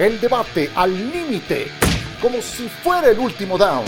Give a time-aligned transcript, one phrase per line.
[0.00, 1.66] El debate al límite,
[2.22, 3.84] como si fuera el último down.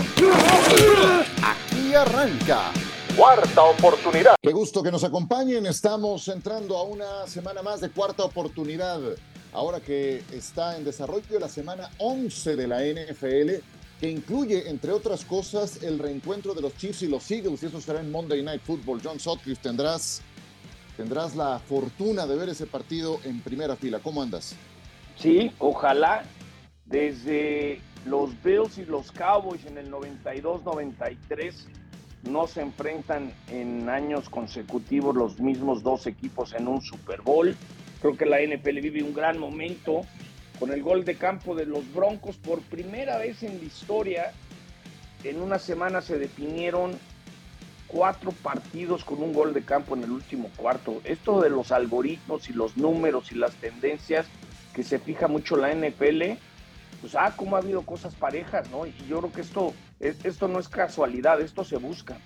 [1.41, 2.71] Aquí arranca.
[3.17, 4.35] Cuarta oportunidad.
[4.39, 5.65] Qué gusto que nos acompañen.
[5.65, 9.01] Estamos entrando a una semana más de cuarta oportunidad.
[9.53, 13.63] Ahora que está en desarrollo la semana 11 de la NFL,
[13.99, 17.63] que incluye, entre otras cosas, el reencuentro de los Chiefs y los Eagles.
[17.63, 19.01] Y eso será en Monday Night Football.
[19.03, 20.21] John Sutcliffe, tendrás,
[20.95, 23.97] tendrás la fortuna de ver ese partido en primera fila.
[23.97, 24.55] ¿Cómo andas?
[25.23, 26.23] Sí, ojalá
[26.83, 31.53] desde los Bills y los Cowboys en el 92-93
[32.23, 37.55] no se enfrentan en años consecutivos los mismos dos equipos en un Super Bowl.
[38.01, 40.01] Creo que la NFL vive un gran momento
[40.59, 42.35] con el gol de campo de los Broncos.
[42.35, 44.33] Por primera vez en la historia,
[45.23, 46.99] en una semana se definieron
[47.87, 50.99] cuatro partidos con un gol de campo en el último cuarto.
[51.05, 54.25] Esto de los algoritmos y los números y las tendencias
[54.73, 56.37] que se fija mucho la NFL,
[57.01, 58.85] pues ah, cómo ha habido cosas parejas, ¿no?
[58.85, 62.17] Y yo creo que esto, esto no es casualidad, esto se busca.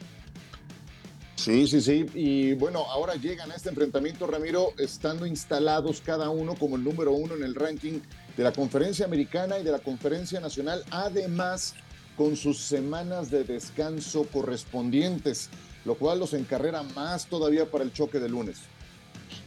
[1.36, 2.06] Sí, sí, sí.
[2.14, 7.12] Y bueno, ahora llegan a este enfrentamiento, Ramiro, estando instalados cada uno como el número
[7.12, 8.00] uno en el ranking
[8.36, 11.76] de la conferencia americana y de la conferencia nacional, además
[12.18, 15.50] con sus semanas de descanso correspondientes,
[15.86, 18.58] lo cual los encarrera más todavía para el choque de lunes.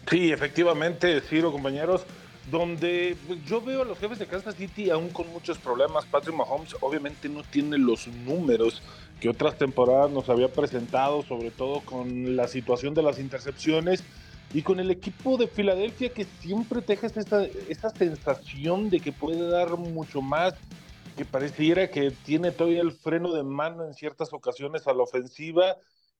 [0.08, 2.02] Sí, efectivamente, Ciro, compañeros
[2.50, 6.06] donde pues, yo veo a los jefes de Kansas City aún con muchos problemas.
[6.06, 8.82] Patrick Mahomes obviamente no tiene los números
[9.20, 14.02] que otras temporadas nos había presentado, sobre todo con la situación de las intercepciones
[14.52, 19.12] y con el equipo de Filadelfia que siempre te deja esta, esta sensación de que
[19.12, 20.54] puede dar mucho más,
[21.16, 25.76] que pareciera que tiene todavía el freno de mano en ciertas ocasiones a la ofensiva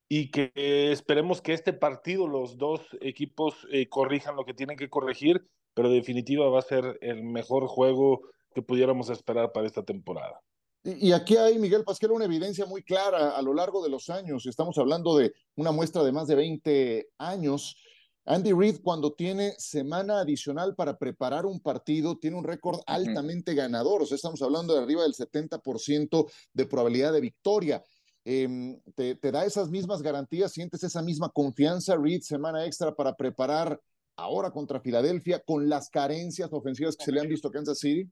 [0.08, 0.52] y que
[0.92, 5.90] esperemos que este partido los dos equipos eh, corrijan lo que tienen que corregir pero
[5.90, 8.22] definitiva va a ser el mejor juego
[8.54, 10.40] que pudiéramos esperar para esta temporada.
[10.82, 14.46] Y, aquí hay, Miguel Pasquel, una evidencia muy clara a lo largo de los años.
[14.46, 17.76] Estamos hablando de una muestra de más de 20 años.
[18.24, 24.02] Andy Reid, cuando tiene semana adicional para preparar un partido, tiene un récord altamente ganador.
[24.02, 27.82] O sea, estamos hablando de arriba del 70% de probabilidad de victoria.
[28.24, 33.14] Em, te, te, da esas mismas garantías, sientes esa misma confianza, Reid, semana extra para
[33.16, 33.78] preparar
[34.16, 38.10] ahora contra Filadelfia con las carencias ofensivas que se le han visto a Kansas City?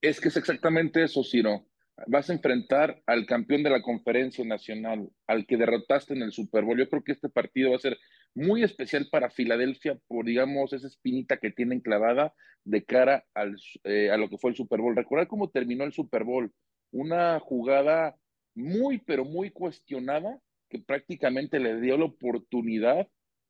[0.00, 1.66] Es que es exactamente eso, Ciro.
[2.06, 6.64] Vas a enfrentar al campeón de la conferencia nacional, al que derrotaste en el Super
[6.64, 6.78] Bowl.
[6.78, 7.98] Yo creo que este partido va a ser
[8.34, 12.32] muy especial para Filadelfia por, digamos, esa espinita que tienen clavada
[12.64, 14.94] de cara al, eh, a lo que fue el Super Bowl.
[14.94, 16.52] Recordar cómo terminó el Super Bowl.
[16.92, 18.16] Una jugada
[18.54, 20.38] muy, pero muy cuestionada
[20.68, 23.08] que prácticamente le dio la oportunidad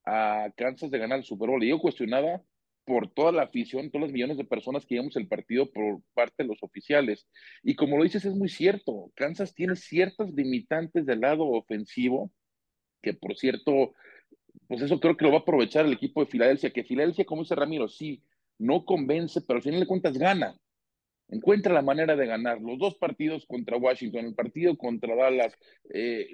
[0.08, 1.62] a Kansas de ganar el Super Bowl.
[1.62, 2.42] Y yo cuestionaba
[2.84, 6.42] por toda la afición, todos los millones de personas que íbamos el partido por parte
[6.42, 7.28] de los oficiales.
[7.62, 9.12] Y como lo dices, es muy cierto.
[9.14, 12.32] Kansas tiene ciertas limitantes del lado ofensivo,
[13.02, 13.92] que por cierto,
[14.66, 17.42] pues eso creo que lo va a aprovechar el equipo de Filadelfia, que Filadelfia, como
[17.42, 18.22] dice Ramiro, sí,
[18.58, 20.58] no convence, pero al final de cuentas gana.
[21.28, 22.58] Encuentra la manera de ganar.
[22.62, 25.52] Los dos partidos contra Washington, el partido contra Dallas,
[25.92, 26.26] eh,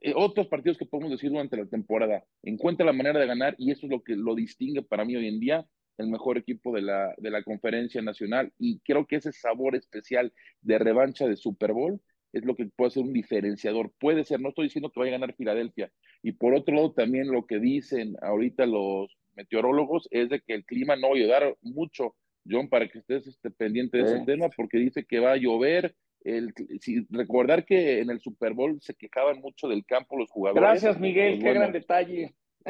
[0.00, 2.24] eh, otros partidos que podemos decir durante la temporada.
[2.42, 5.28] Encuentra la manera de ganar y eso es lo que lo distingue para mí hoy
[5.28, 5.66] en día
[5.98, 10.32] el mejor equipo de la, de la conferencia nacional y creo que ese sabor especial
[10.60, 12.00] de revancha de Super Bowl
[12.32, 13.92] es lo que puede ser un diferenciador.
[13.98, 15.90] Puede ser, no estoy diciendo que vaya a ganar Filadelfia.
[16.22, 20.64] Y por otro lado, también lo que dicen ahorita los meteorólogos es de que el
[20.64, 22.14] clima no va a ayudar mucho,
[22.48, 25.94] John, para que estés este, pendiente de ese tema, porque dice que va a llover,
[26.26, 30.60] el, si, recordar que en el Super Bowl se quejaban mucho del campo los jugadores.
[30.60, 32.34] Gracias, Miguel, qué gran detalle.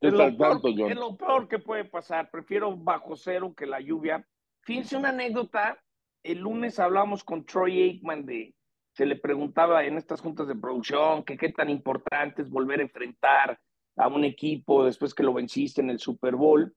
[0.00, 2.30] es, lo peor, es lo peor que puede pasar.
[2.30, 4.26] Prefiero bajo cero que la lluvia.
[4.62, 5.78] Fíjense una anécdota.
[6.22, 8.54] El lunes hablamos con Troy Aikman de,
[8.94, 12.84] se le preguntaba en estas juntas de producción que qué tan importante es volver a
[12.84, 13.60] enfrentar
[13.96, 16.74] a un equipo después que lo venciste en el Super Bowl.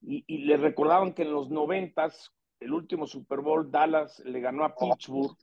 [0.00, 2.30] Y, y le recordaban que en los noventas,
[2.64, 5.36] el último Super Bowl, Dallas le ganó a Pittsburgh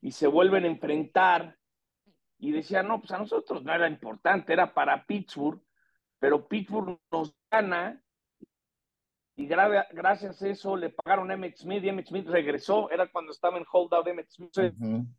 [0.00, 1.56] y se vuelven a enfrentar
[2.38, 5.62] y decían, no, pues a nosotros no era importante, era para Pittsburgh,
[6.18, 8.02] pero Pittsburgh nos gana
[9.36, 13.32] y gracias a eso le pagaron a Emmett Smith y Emmett Smith regresó, era cuando
[13.32, 14.52] estaba en holdout Emmett Smith.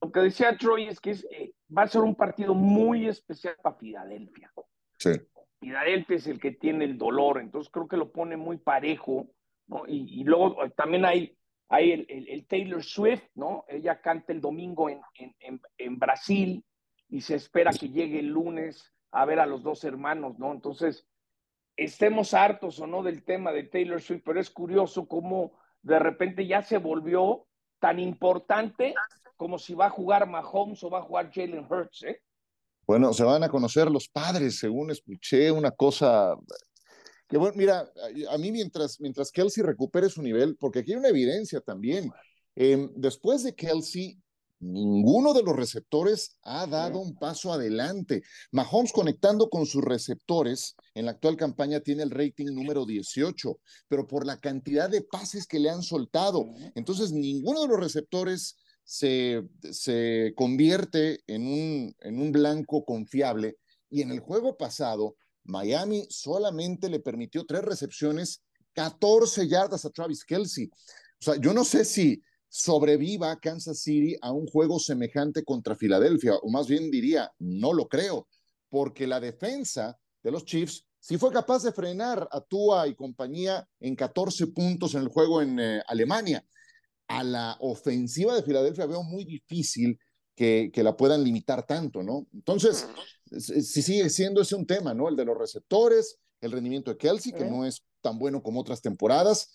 [0.01, 3.75] Lo que decía Troy es que eh, va a ser un partido muy especial para
[3.77, 4.51] Filadelfia.
[4.97, 5.11] Sí.
[5.59, 9.27] Filadelfia es el que tiene el dolor, entonces creo que lo pone muy parejo,
[9.67, 9.83] ¿no?
[9.87, 11.35] Y, y luego eh, también hay
[11.69, 13.65] hay el, Taylor Swift, ¿no?
[13.67, 15.01] Ella canta el domingo en,
[15.77, 16.63] en, Brasil
[17.09, 20.51] y se espera que llegue el lunes a ver a los dos hermanos, ¿no?
[20.51, 21.07] Entonces,
[21.75, 26.45] estemos hartos o no del tema de Taylor Swift, pero es curioso cómo de repente
[26.45, 27.47] ya se volvió
[27.79, 28.93] tan importante
[29.35, 32.21] como si va a jugar Mahomes o va a jugar Jalen Hurts, ¿eh?
[32.87, 36.35] Bueno, se van a conocer los padres, según escuché una cosa
[37.27, 37.91] que bueno, mira,
[38.29, 42.11] a mí mientras, mientras Kelsey recupere su nivel, porque aquí hay una evidencia también,
[42.55, 44.19] em, después de Kelsey,
[44.59, 48.23] ninguno de los receptores ha dado un paso adelante.
[48.51, 54.07] Mahomes conectando con sus receptores en la actual campaña tiene el rating número 18, pero
[54.07, 56.47] por la cantidad de pases que le han soltado.
[56.75, 63.57] Entonces, ninguno de los receptores se, se convierte en un, en un blanco confiable.
[63.89, 65.15] Y en el juego pasado,
[65.45, 68.41] Miami solamente le permitió tres recepciones,
[68.73, 70.65] 14 yardas a Travis Kelsey.
[70.65, 76.35] O sea, yo no sé si sobreviva Kansas City a un juego semejante contra Filadelfia,
[76.35, 78.27] o más bien diría, no lo creo,
[78.69, 83.67] porque la defensa de los Chiefs sí fue capaz de frenar a Tua y compañía
[83.79, 86.45] en 14 puntos en el juego en eh, Alemania
[87.07, 89.99] a la ofensiva de Filadelfia veo muy difícil
[90.35, 92.27] que, que, la puedan limitar tanto, ¿no?
[92.33, 92.87] Entonces,
[93.31, 95.09] si sigue siendo ese un tema, ¿no?
[95.09, 98.81] El de los receptores, el rendimiento de Kelsey, que no es tan bueno como otras
[98.81, 99.51] temporadas.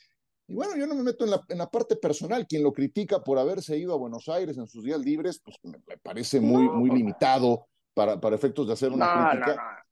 [0.47, 2.47] Y bueno, yo no me meto en la, en la, parte personal.
[2.47, 5.79] Quien lo critica por haberse ido a Buenos Aires en sus días libres, pues me,
[5.99, 9.85] parece muy, muy limitado para, para efectos de hacer una crítica.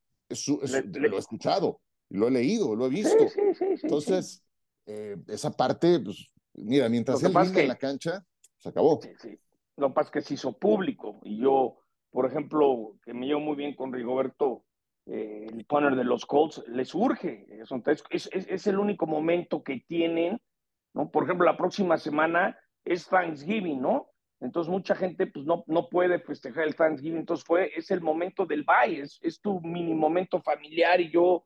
[0.98, 3.28] lo he escuchado, lo he leído, lo he visto.
[3.28, 4.42] Sí, sí, Entonces,
[4.86, 6.28] eh, esa parte, pues
[6.64, 8.24] Mira, mientras él que en la cancha,
[8.58, 9.00] se acabó.
[9.02, 9.38] Sí, sí.
[9.78, 11.78] Lo que pasa es que se hizo público y yo,
[12.10, 14.64] por ejemplo, que me llevo muy bien con Rigoberto,
[15.06, 17.46] eh, el punter de los Colts, les urge.
[17.50, 20.40] Es, es, es, el único momento que tienen,
[20.94, 21.10] ¿no?
[21.10, 24.10] Por ejemplo, la próxima semana es Thanksgiving, ¿no?
[24.40, 28.46] Entonces mucha gente pues no, no puede festejar el Thanksgiving, entonces fue, es el momento
[28.46, 31.44] del bye, es, es tu mini momento familiar y yo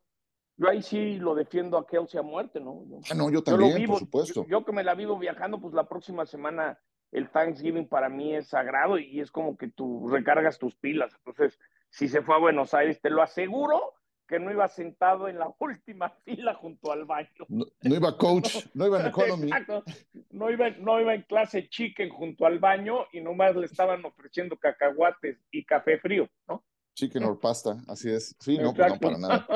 [0.57, 2.85] yo ahí sí lo defiendo a Kelsey a muerte, ¿no?
[3.11, 4.47] ah, no, yo también, por supuesto.
[4.47, 6.79] Yo, que me la vivo viajando, pues la próxima semana
[7.13, 11.13] el Thanksgiving para mí es sagrado y es como que tú recargas tus pilas.
[11.19, 11.59] Entonces,
[11.91, 13.95] si se fue a Buenos Aires, te lo aseguro
[14.27, 17.47] que no iba sentado en la última fila junto al baño.
[17.49, 19.49] No, iba coach, no iba en economy.
[19.49, 19.85] Exacto.
[20.31, 24.57] No iba, no iba en clase chicken junto al baño y nomás le estaban ofreciendo
[24.57, 26.65] cacahuates y café frío, ¿no?
[26.95, 28.35] Chicken or pasta, así es.
[28.39, 29.47] Sí, no, pues no para nada.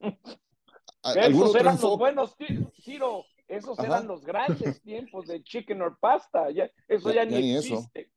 [1.14, 2.36] Esos eran los buenos,
[2.82, 3.24] Ciro.
[3.48, 6.50] Esos eran los grandes tiempos de chicken or pasta.
[6.50, 8.00] Ya, eso ya, ni, existe.
[8.00, 8.10] Eso.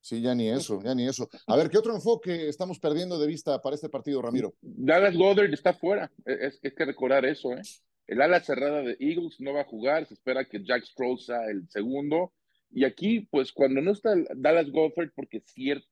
[0.00, 1.28] Sí, ya ni eso, ya ni eso.
[1.46, 4.54] A ver, ¿qué otro enfoque estamos perdiendo de vista para este partido, Ramiro?
[4.60, 6.10] Dallas Goddard está fuera.
[6.24, 7.62] Es, es que recordar eso, ¿eh?
[8.08, 10.06] El ala cerrada de Eagles no va a jugar.
[10.06, 12.32] Se espera que Jack Stroll sea el segundo.
[12.70, 15.42] Y aquí, pues, cuando no está Dallas Goddard, porque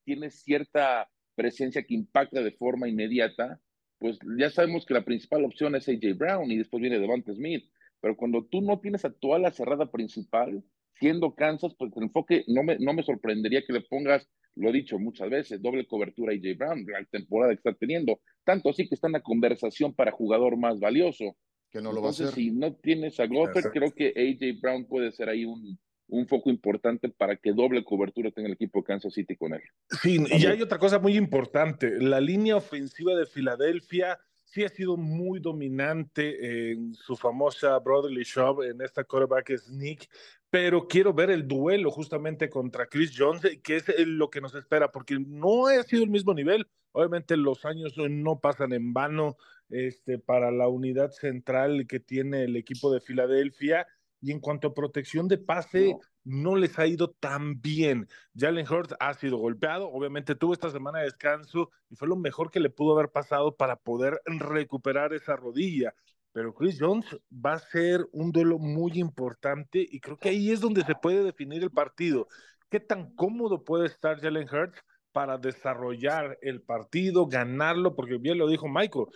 [0.05, 3.61] tiene cierta presencia que impacta de forma inmediata,
[3.99, 7.71] pues ya sabemos que la principal opción es AJ Brown y después viene Devante Smith.
[8.01, 10.63] Pero cuando tú no tienes a tu ala cerrada principal,
[10.99, 14.73] siendo Kansas, pues el enfoque no me, no me sorprendería que le pongas, lo he
[14.73, 18.21] dicho muchas veces, doble cobertura a AJ Brown, la temporada que está teniendo.
[18.45, 21.37] Tanto así que está en la conversación para jugador más valioso.
[21.71, 22.29] Que no lo va a hacer.
[22.29, 25.79] Si no tienes a Goffert, creo que AJ Brown puede ser ahí un,
[26.11, 29.63] un foco importante para que doble cobertura tenga el equipo de Kansas City con él.
[30.03, 34.19] Sí, y hay otra cosa muy importante, la línea ofensiva de Filadelfia
[34.51, 40.09] sí ha sido muy dominante en su famosa brotherly shove en esta quarterback sneak,
[40.51, 44.91] pero quiero ver el duelo justamente contra Chris Jones, que es lo que nos espera,
[44.91, 46.67] porque no ha sido el mismo nivel.
[46.91, 49.37] Obviamente los años no pasan en vano
[49.69, 53.87] este, para la unidad central que tiene el equipo de Filadelfia
[54.21, 58.09] y en cuanto a protección de pase, no, les ha ido tan bien.
[58.37, 62.51] Jalen Hurts ha sido golpeado, obviamente tuvo esta semana de descanso y fue lo mejor
[62.51, 65.95] que le pudo haber pasado para poder recuperar esa rodilla.
[66.33, 70.61] Pero Chris Jones va a ser un duelo muy importante y creo que ahí es
[70.61, 72.29] donde se puede definir el partido.
[72.69, 77.97] ¿Qué tan cómodo puede estar Jalen Hurts para desarrollar el partido, ganarlo?
[77.97, 79.07] Porque bien lo dijo Michael,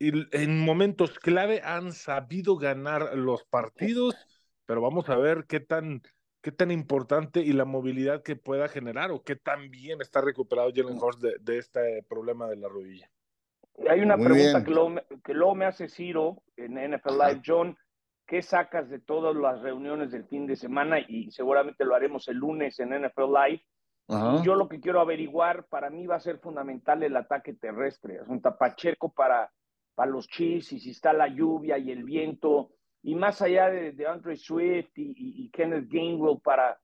[0.00, 4.14] en momentos clave han sabido ganar los partidos
[4.68, 6.02] pero vamos a ver qué tan,
[6.42, 10.70] qué tan importante y la movilidad que pueda generar o qué tan bien está recuperado
[10.74, 13.10] Jalen Hurts de, este problema de la rodilla.
[13.88, 14.94] Hay una pregunta que luego,
[15.24, 17.78] que luego, me hace Ciro en NFL Live, John.
[18.26, 20.98] ¿Qué sacas de todas las reuniones del fin de semana?
[21.00, 23.64] Y seguramente lo haremos el lunes en NFL Live.
[24.44, 28.16] yo lo que quiero averiguar, para mí va a ser fundamental el ataque terrestre.
[28.16, 29.50] Es un tapacheco para,
[29.94, 34.06] para los Chiefs y si está la lluvia y el viento y más allá de,
[34.06, 36.80] Andre Swift y, Kenneth Gainwell para,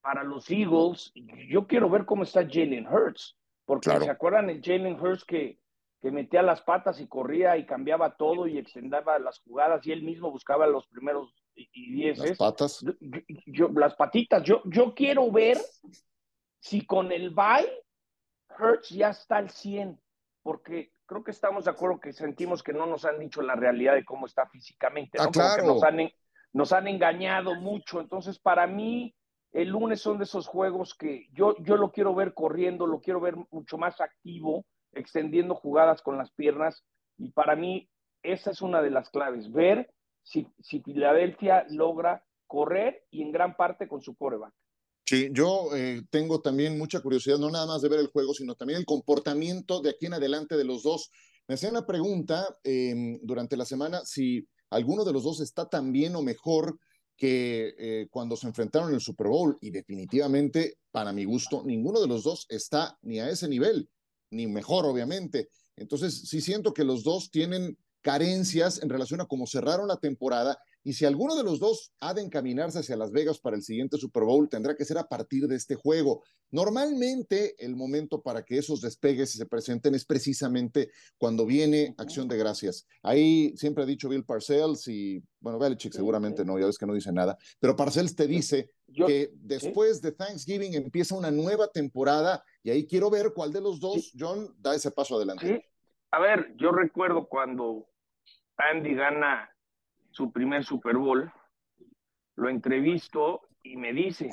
[0.00, 1.12] para los Eagles,
[1.48, 5.58] yo quiero ver cómo está Jalen Hurts, porque se acuerdan el Jalen Hurts que,
[6.00, 10.02] que metía las patas y corría y cambiaba todo y extendaba las jugadas y él
[10.02, 12.30] mismo buscaba los primeros y dieces.
[12.30, 12.84] Las patas.
[13.46, 14.42] Yo, las patitas.
[14.42, 15.56] Yo, yo quiero ver
[16.58, 17.70] si con el bye
[18.58, 20.00] Hurts ya está al 100,
[20.42, 23.94] porque creo que estamos de acuerdo que sentimos que no nos han dicho la realidad
[23.94, 25.18] de cómo está físicamente.
[25.20, 25.64] Ah, claro.
[25.64, 26.10] Nos han,
[26.52, 28.00] nos han engañado mucho.
[28.00, 29.14] Entonces, para mí,
[29.52, 33.20] el lunes son de esos juegos que yo, yo lo quiero ver corriendo, lo quiero
[33.20, 36.84] ver mucho más activo, extendiendo jugadas con las piernas.
[37.18, 37.88] Y para mí,
[38.22, 39.92] esa es una de las claves, ver
[40.22, 44.52] si, si Filadelfia logra correr y en gran parte con su coreback.
[45.06, 48.54] Sí, yo eh, tengo también mucha curiosidad, no nada más de ver el juego, sino
[48.54, 51.10] también el comportamiento de aquí en adelante de los dos.
[51.46, 55.92] Me hacían la pregunta em, durante la semana si alguno de los dos está tan
[55.92, 56.78] bien o mejor
[57.16, 62.00] que eh, cuando se enfrentaron en el Super Bowl y definitivamente, para mi gusto, ninguno
[62.00, 63.90] de los dos está ni a ese nivel,
[64.30, 65.48] ni mejor, obviamente.
[65.76, 70.58] Entonces, sí siento que los dos tienen carencias en relación a cómo cerraron la temporada
[70.84, 73.96] y si alguno de los dos ha de encaminarse hacia Las Vegas para el siguiente
[73.96, 76.22] Super Bowl, tendrá que ser a partir de este juego.
[76.50, 82.36] Normalmente el momento para que esos despegues se presenten es precisamente cuando viene Acción de
[82.36, 82.86] Gracias.
[83.02, 86.92] Ahí siempre ha dicho Bill Parcells y, bueno, Belichick seguramente no, ya ves que no
[86.92, 92.70] dice nada, pero Parcells te dice que después de Thanksgiving empieza una nueva temporada y
[92.70, 95.66] ahí quiero ver cuál de los dos, John, da ese paso adelante.
[96.10, 97.88] A ver, yo recuerdo cuando
[98.56, 99.50] Andy gana
[100.14, 101.32] su primer Super Bowl,
[102.36, 104.30] lo entrevisto y me dice,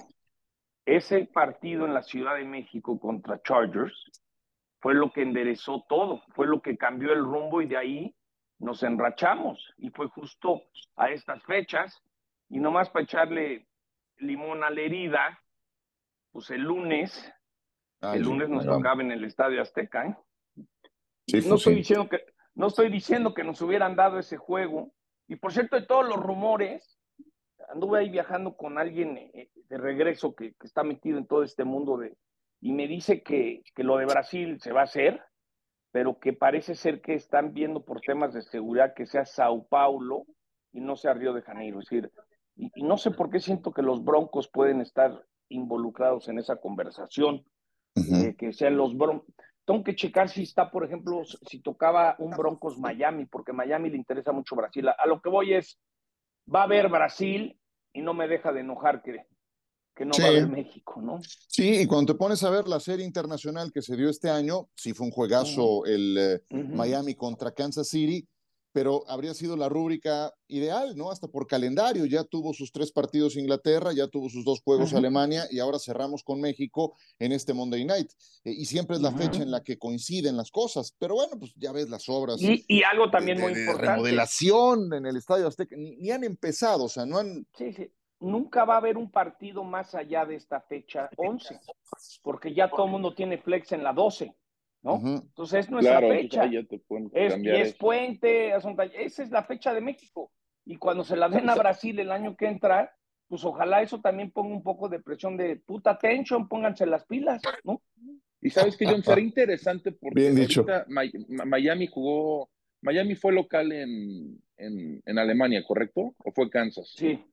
[0.85, 4.11] ese partido en la Ciudad de México contra Chargers
[4.79, 8.15] fue lo que enderezó todo, fue lo que cambió el rumbo y de ahí
[8.59, 10.61] nos enrachamos y fue justo
[10.97, 11.99] a estas fechas
[12.47, 13.67] y nomás para echarle
[14.17, 15.39] limón a la herida,
[16.31, 17.33] pues el lunes,
[18.01, 21.41] el lunes nos tocaba en el Estadio Azteca, ¿eh?
[21.47, 22.19] no estoy diciendo que
[22.53, 24.93] no estoy diciendo que nos hubieran dado ese juego.
[25.31, 26.99] Y por cierto, de todos los rumores,
[27.69, 31.95] anduve ahí viajando con alguien eh, de regreso que, está metido en todo este mundo
[31.95, 32.17] de,
[32.59, 35.21] y me dice que, que lo de Brasil se va a hacer,
[35.89, 40.25] pero que parece ser que están viendo por temas de seguridad que sea Sao Paulo
[40.73, 41.79] y no sea Río de Janeiro.
[41.79, 42.11] Es decir,
[42.57, 47.45] y, no sé por qué siento que los Broncos pueden estar involucrados en esa conversación,
[47.95, 49.33] eh, que sean los Broncos.
[49.65, 53.97] Tengo que checar si está, por ejemplo, si tocaba un Broncos Miami, porque Miami le
[53.97, 54.89] interesa mucho Brasil.
[54.89, 55.79] A, lo que voy es,
[56.53, 57.59] va a haber Brasil
[57.93, 59.25] y no me deja de enojar que,
[59.95, 61.19] que no va a haber México, ¿no?
[61.23, 64.69] Sí, y cuando te pones a ver la serie internacional que se dio este año,
[64.75, 68.27] sí fue un juegazo el eh, Miami contra Kansas City,
[68.71, 71.11] pero habría sido la rúbrica ideal, ¿no?
[71.11, 75.45] Hasta por calendario, ya tuvo sus tres partidos Inglaterra, ya tuvo sus dos juegos Alemania
[75.49, 78.11] y ahora cerramos con México en este Monday Night.
[78.43, 81.53] Eh, y siempre es la fecha en la que coinciden las cosas, pero bueno, pues
[81.55, 82.37] ya ves las obras.
[82.41, 83.91] Y, algo también muy importante.
[83.91, 87.45] remodelación en el Estadio Azteca, ni, han empezado, o sea, no han...
[87.57, 87.91] Sí, sí.
[88.19, 91.59] Nunca va a haber un partido más allá de esta fecha 11,
[92.21, 94.31] porque ya todo el mundo tiene flex en la 12.
[94.81, 94.95] ¿No?
[94.95, 96.45] Entonces es nuestra fecha.
[96.45, 100.31] es, y es puente, esa es la fecha de México.
[100.65, 102.95] Y cuando se la den a Brasil el año que entra,
[103.27, 107.41] pues ojalá eso también ponga un poco de presión de puta tension, pónganse las pilas,
[107.63, 107.81] ¿no?
[108.41, 110.85] Y sabes que John, será interesante porque ahorita
[111.45, 112.49] Miami jugó,
[112.81, 116.15] Miami fue local en, en, en Alemania, ¿correcto?
[116.17, 116.91] ¿O fue Kansas?
[116.95, 117.23] Sí.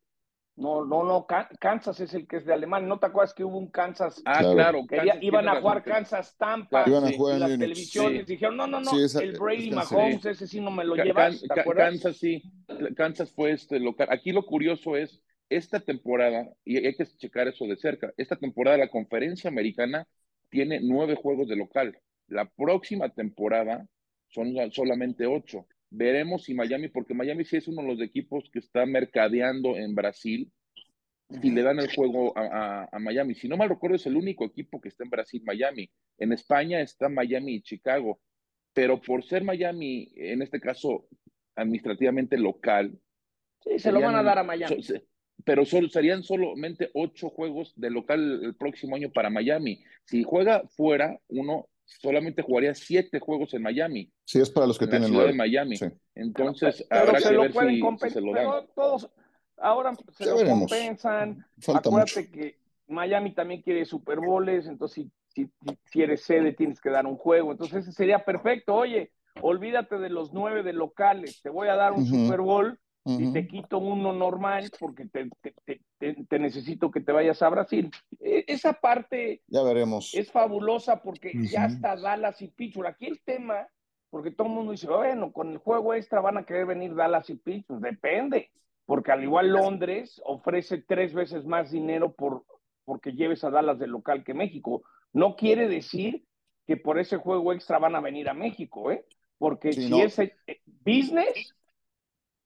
[0.59, 1.25] No, no, no,
[1.61, 2.89] Kansas es el que es de Alemania.
[2.89, 4.21] ¿No te acuerdas que hubo un Kansas?
[4.25, 4.85] Ah, claro.
[5.21, 6.83] iban a jugar Kansas Tampa.
[6.85, 10.61] Iban a jugar y las televisiones dijeron, no, no, no, el Brady Mahomes, ese sí
[10.61, 11.45] no me lo llevas.
[11.77, 12.43] Kansas sí,
[12.97, 14.09] Kansas fue este local.
[14.11, 18.77] Aquí lo curioso es, esta temporada, y hay que checar eso de cerca, esta temporada
[18.77, 20.07] la conferencia americana
[20.51, 21.97] tiene nueve juegos de local.
[22.27, 23.87] La próxima temporada
[24.29, 25.67] son solamente ocho.
[25.91, 29.95] Veremos si Miami, porque Miami sí es uno de los equipos que está mercadeando en
[29.95, 30.53] Brasil,
[31.41, 33.35] si le dan el juego a, Miami.
[33.35, 35.91] Si no mal recuerdo, es el único equipo que está en Brasil, Miami.
[36.19, 38.21] En España está Miami y Chicago.
[38.73, 41.07] Pero por ser Miami, en este caso,
[41.55, 42.99] administrativamente local.
[43.61, 44.77] Sí, se lo van a dar a Miami.
[45.45, 49.83] pero solo, serían solamente ocho juegos de local el próximo año para Miami.
[50.05, 54.13] Si juega fuera, uno solamente jugaría siete juegos en Miami.
[54.25, 55.77] Sí, es para los que tienen la de Miami.
[56.15, 58.67] Entonces, habrá que ver si, se lo dan.
[58.75, 59.11] Todos,
[59.57, 61.45] ahora se lo compensan.
[61.67, 65.51] Acuérdate que Miami también quiere Super Bowls, entonces si,
[65.91, 67.53] si, eres sede tienes que dar un juego.
[67.53, 68.75] Entonces ese sería perfecto.
[68.75, 73.33] Oye, olvídate de los nueve de locales, te voy a dar un Super Bowl y
[73.33, 75.31] te quito uno normal porque te,
[75.65, 75.81] te,
[76.39, 77.91] necesito que te vayas a Brasil.
[78.21, 80.15] E, esa parte ya veremos.
[80.15, 82.89] es fabulosa porque ya está Dallas y Pittsburgh.
[82.89, 83.67] Aquí el tema,
[84.11, 87.29] porque todo el mundo dice, bueno, con el juego extra van a querer venir Dallas
[87.31, 87.81] y Pittsburgh.
[87.81, 88.51] Depende.
[88.87, 92.45] porque al igual Londres ofrece tres veces más dinero por
[92.85, 94.83] porque lleves a Dallas de local que México.
[95.13, 96.25] No quiere decir
[96.67, 99.05] que por ese juego extra van a venir a México, ¿eh?
[99.37, 100.33] Porque si es eh,
[100.65, 101.55] business,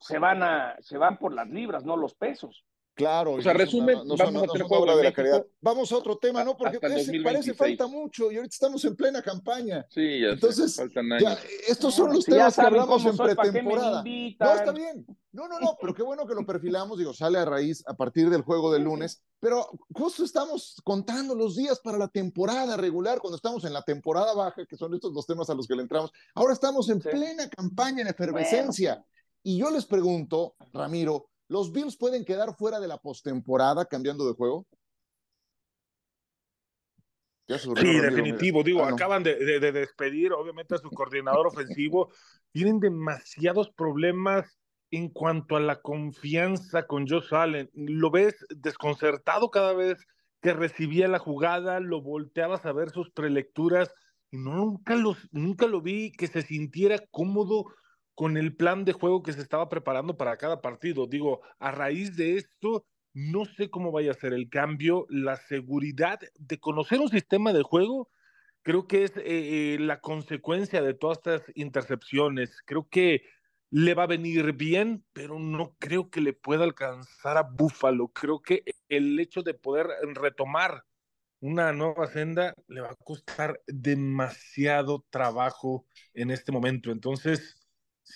[0.00, 2.64] se van a, se van por las libras, no los pesos.
[2.94, 3.32] Claro.
[3.32, 5.46] O sea, resumen, vamos, a de la caridad.
[5.60, 6.56] Vamos a otro tema, ¿no?
[6.56, 9.86] Porque parece, falta mucho y ahorita estamos en plena campaña.
[9.88, 11.38] Sí, ya Entonces, faltan años.
[11.66, 14.04] estos son los temas que hablamos en pretemporada.
[14.04, 15.06] No, está bien.
[15.32, 16.98] No, no, no, pero qué bueno que lo perfilamos.
[16.98, 19.22] Digo, sale a raíz a partir del juego del lunes.
[19.40, 24.34] Pero justo estamos contando los días para la temporada regular, cuando estamos en la temporada
[24.34, 26.12] baja, que son estos los temas a los que le entramos.
[26.34, 29.02] Ahora estamos en plena campaña, en efervescencia.
[29.42, 34.34] Y yo les pregunto, Ramiro, ¿Los Bills pueden quedar fuera de la postemporada cambiando de
[34.34, 34.66] juego?
[37.58, 38.62] sí, definitivo.
[38.62, 42.10] Digo, ah, acaban de, despedir, obviamente, a su coordinador ofensivo.
[42.52, 44.58] Tienen demasiados problemas
[44.90, 47.70] en cuanto a la confianza con Josh Allen.
[47.74, 49.98] Lo ves desconcertado cada vez
[50.40, 53.94] que recibía la jugada, lo volteabas a ver sus prelecturas
[54.30, 57.66] y nunca, los, nunca lo vi que se sintiera cómodo
[58.14, 61.06] con el plan de juego que se estaba preparando para cada partido.
[61.06, 66.20] Digo, a raíz de esto, no sé cómo vaya a ser el cambio, la seguridad
[66.38, 68.10] de conocer un sistema de juego.
[68.62, 69.22] Creo que es eh,
[69.74, 72.62] eh, la consecuencia de todas estas intercepciones.
[72.64, 73.22] Creo que
[73.70, 78.08] le va a venir bien, pero no creo que le pueda alcanzar a Búfalo.
[78.08, 80.84] Creo que el hecho de poder retomar
[81.40, 86.92] una nueva senda le va a costar demasiado trabajo en este momento.
[86.92, 87.61] Entonces,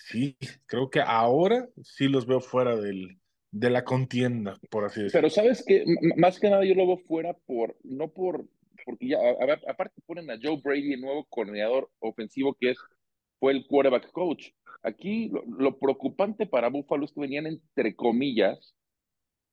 [0.04, 0.36] Sí,
[0.66, 3.18] creo que ahora sí los veo fuera del,
[3.50, 5.20] de la contienda, por así decirlo.
[5.22, 5.84] Pero sabes que
[6.16, 8.46] más que nada yo lo veo fuera por, no por,
[8.84, 9.18] porque ya,
[9.68, 12.78] aparte ponen a Joe Brady, el nuevo coordinador ofensivo que es,
[13.40, 14.50] fue el quarterback coach.
[14.82, 18.74] Aquí lo, preocupante para Buffalo es que venían entre comillas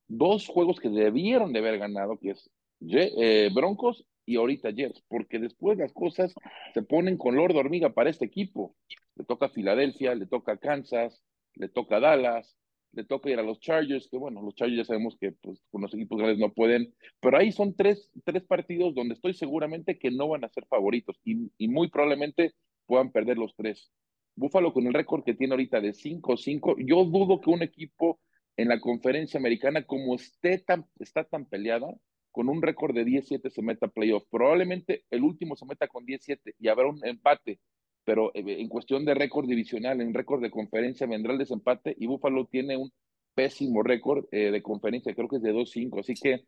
[0.08, 2.52] dos juegos que debieron de haber ganado, que es
[2.92, 6.34] eh, Broncos y ahorita Jets, porque después las cosas
[6.74, 8.76] se ponen con Lord hormiga para este equipo.
[9.16, 11.24] Le toca Filadelfia, le toca Kansas,
[11.56, 12.58] le toca Dallas,
[12.94, 15.82] le toca ir a los Chargers, que bueno, los Chargers ya sabemos que pues, con
[15.82, 20.12] los equipos grandes no pueden, pero ahí son tres, tres partidos donde estoy seguramente que
[20.12, 22.54] no van a ser favoritos y, y muy probablemente
[22.86, 23.92] puedan perder los tres.
[24.36, 28.20] Búfalo con el récord que tiene ahorita de 5-5, yo dudo que un equipo
[28.58, 31.88] en la conferencia americana como esté tan, está tan peleada,
[32.34, 34.26] con un récord de 17 se meta a playoff.
[34.30, 37.60] Probablemente el último se meta con 17 y habrá un empate,
[38.04, 42.08] pero eh, en cuestión de récord divisional, en récord de conferencia vendrá el desempate y
[42.08, 42.92] Buffalo tiene un
[43.36, 46.48] pésimo récord eh, de conferencia, creo que es de 2-5, así que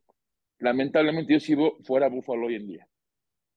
[0.57, 2.87] lamentablemente yo sigo fuera Buffalo hoy en día.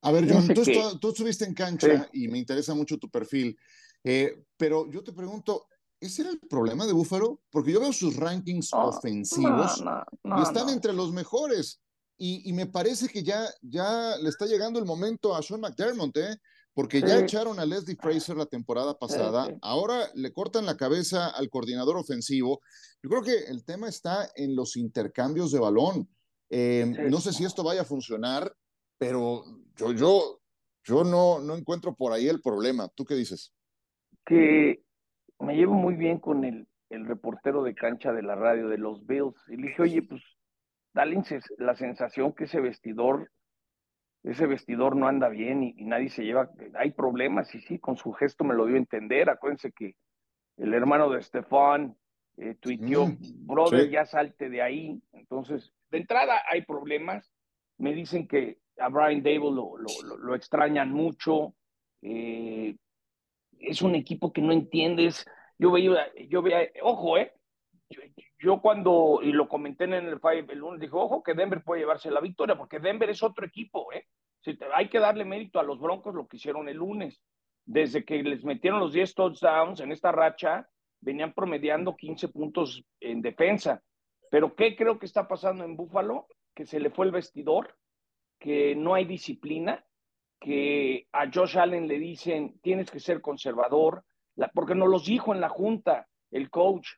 [0.02, 0.46] A ver, John,
[1.00, 3.56] tú, estuviste en cancha y me interesa mucho tu perfil,
[4.04, 5.66] eh, pero yo te pregunto,
[5.98, 7.40] ¿ese era el problema de Buffalo?
[7.50, 9.82] Porque yo veo sus rankings ofensivos
[10.24, 11.80] y están entre los mejores.
[12.20, 16.37] Y, me parece que ya, ya le está llegando el momento a Sean McDermott, ¿eh?
[16.74, 21.48] porque ya echaron a Leslie Fraser la temporada pasada, ahora le cortan la cabeza al
[21.48, 22.61] coordinador ofensivo.
[23.02, 26.09] Yo creo que el tema está en los intercambios de balón.
[26.50, 28.52] Em, no sé si esto vaya a funcionar,
[28.96, 29.44] pero
[29.76, 30.40] yo, yo,
[30.85, 32.88] yo no, no encuentro por ahí el problema.
[32.94, 33.52] ¿Tú qué dices?
[34.24, 34.83] Que
[35.40, 39.04] me llevo muy bien con el, el reportero de cancha de la radio de los
[39.07, 40.22] Bills y le dije, oye, pues
[40.92, 41.05] da
[41.59, 43.31] la sensación que ese vestidor,
[44.22, 48.12] ese vestidor no anda bien y, nadie se lleva, hay problemas y sí, con su
[48.12, 49.31] gesto me lo dio a entender.
[49.31, 49.94] Acuérdense que
[50.57, 51.96] el hermano de Stefan
[52.37, 55.01] eh, tuiteó, mm, brother, ya salte de ahí.
[55.12, 57.31] Entonces, de entrada hay problemas.
[57.79, 59.77] Me dicen que a Brian Dable lo,
[60.18, 61.55] lo, extrañan mucho.
[62.03, 62.77] Eh,
[63.59, 65.27] es un equipo que no entiendes.
[65.59, 67.33] Yo veía, yo veía, ojo, eh,
[67.90, 68.01] yo
[68.61, 72.11] cuando, y lo comenté en el Five el lunes, dije, ojo que Denver puede llevarse
[72.11, 74.07] la victoria, porque Denver es otro equipo, ¿eh?
[74.74, 77.20] hay que darle mérito a los Broncos lo que hicieron el lunes.
[77.64, 80.68] Desde que les metieron los 10 touchdowns en esta racha,
[81.01, 83.83] venían promediando 15 puntos en defensa.
[84.31, 86.27] Pero ¿qué creo que está pasando en Búfalo?
[86.55, 87.77] Que se le fue el vestidor,
[88.38, 89.85] que no hay disciplina,
[90.40, 94.05] que a Josh Allen le dicen, tienes que ser conservador,
[94.55, 96.88] porque nos los dijo en la junta el coach,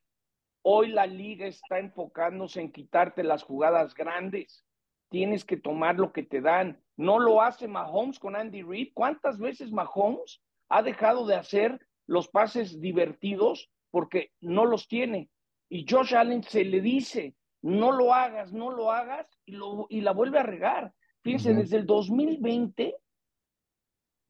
[0.63, 4.65] Hoy la liga está enfocándose en quitarte las jugadas grandes.
[5.09, 6.81] Tienes que tomar lo que te dan.
[6.97, 8.91] No lo hace Mahomes con Andy Reid.
[8.95, 15.31] ¿Cuántas veces Mahomes ha dejado de hacer los pases divertidos porque no los tiene?
[15.69, 20.01] Y Josh Allen se le dice, no lo hagas, no lo hagas, y, lo, y
[20.01, 20.93] la vuelve a regar.
[21.23, 22.97] Fíjense, desde el 2020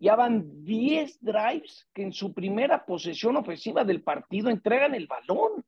[0.00, 5.64] ya van 10 drives que en su primera posesión ofensiva del partido entregan el balón.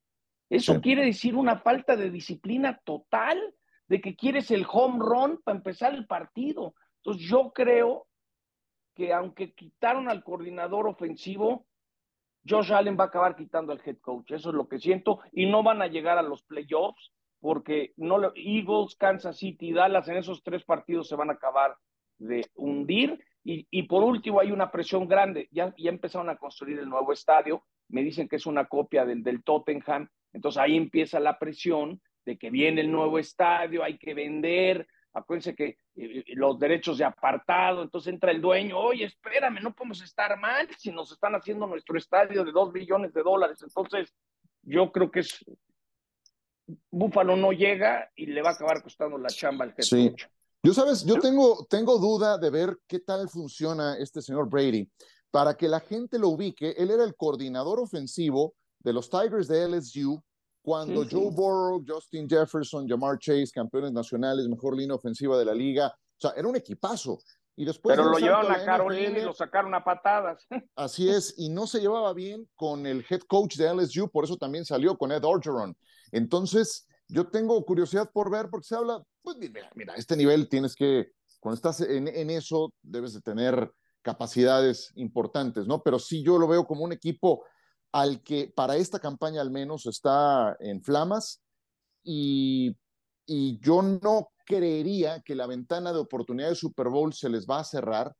[0.52, 3.38] Eso quiere decir una falta de disciplina total,
[3.88, 6.74] de que quieres el home run para empezar el partido.
[6.98, 8.06] Entonces yo creo
[8.94, 11.64] que aunque quitaron al coordinador ofensivo,
[12.46, 14.32] Josh Allen va a acabar quitando al head coach.
[14.32, 15.20] Eso es lo que siento.
[15.32, 20.18] Y no van a llegar a los playoffs porque no Eagles, Kansas City, Dallas en
[20.18, 21.78] esos tres partidos se van a acabar
[22.18, 23.24] de hundir.
[23.42, 25.48] Y, por último, hay una presión grande.
[25.50, 27.64] Ya, ya empezaron a construir el nuevo estadio.
[27.88, 30.10] Me dicen que es una copia del, del Tottenham.
[30.32, 35.54] Entonces ahí empieza la presión de que viene el nuevo estadio, hay que vender, acuérdense
[35.54, 40.02] que eh, eh, los derechos de apartado, entonces entra el dueño, oye, espérame, no podemos
[40.02, 43.62] estar mal si nos están haciendo nuestro estadio de dos billones de dólares.
[43.62, 44.14] Entonces,
[44.62, 45.44] yo creo que es
[46.90, 50.14] Búfalo no llega y le va a acabar costando la chamba al Sí.
[50.62, 54.88] Yo sabes, yo tengo, tengo duda de ver qué tal funciona este señor Brady.
[55.30, 59.68] Para que la gente lo ubique, él era el coordinador ofensivo de los Tigers de
[59.68, 60.22] LSU
[60.62, 65.88] cuando Joe Burrow, Justin Jefferson, Jamar Chase, campeones nacionales, mejor línea ofensiva de la liga.
[65.88, 67.18] O sea, era un equipazo.
[67.56, 70.46] Y después Pero lo llevaron a, Carolina y lo sacaron a patadas.
[70.76, 74.36] Así es, y no se llevaba bien con el head coach de LSU, por eso
[74.36, 75.76] también salió con Ed Orgeron.
[76.12, 80.74] Entonces, yo tengo curiosidad por ver, porque se habla, pues mira, mira este nivel tienes
[80.74, 85.82] que, cuando estás en, en eso, debes de tener capacidades importantes, ¿no?
[85.82, 87.44] Pero sí yo lo veo como un equipo
[87.92, 91.42] al que para esta campaña al menos está en flamas
[92.02, 92.76] y,
[93.60, 97.64] yo no creería que la ventana de oportunidad de Super Bowl se les va a
[97.64, 98.14] cerrar.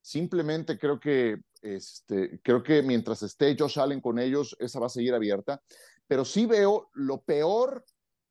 [0.00, 4.90] Simplemente creo que, este, creo que mientras esté Josh Allen con ellos, esa va a
[4.90, 5.60] seguir abierta.
[6.06, 7.84] Pero sí veo lo peor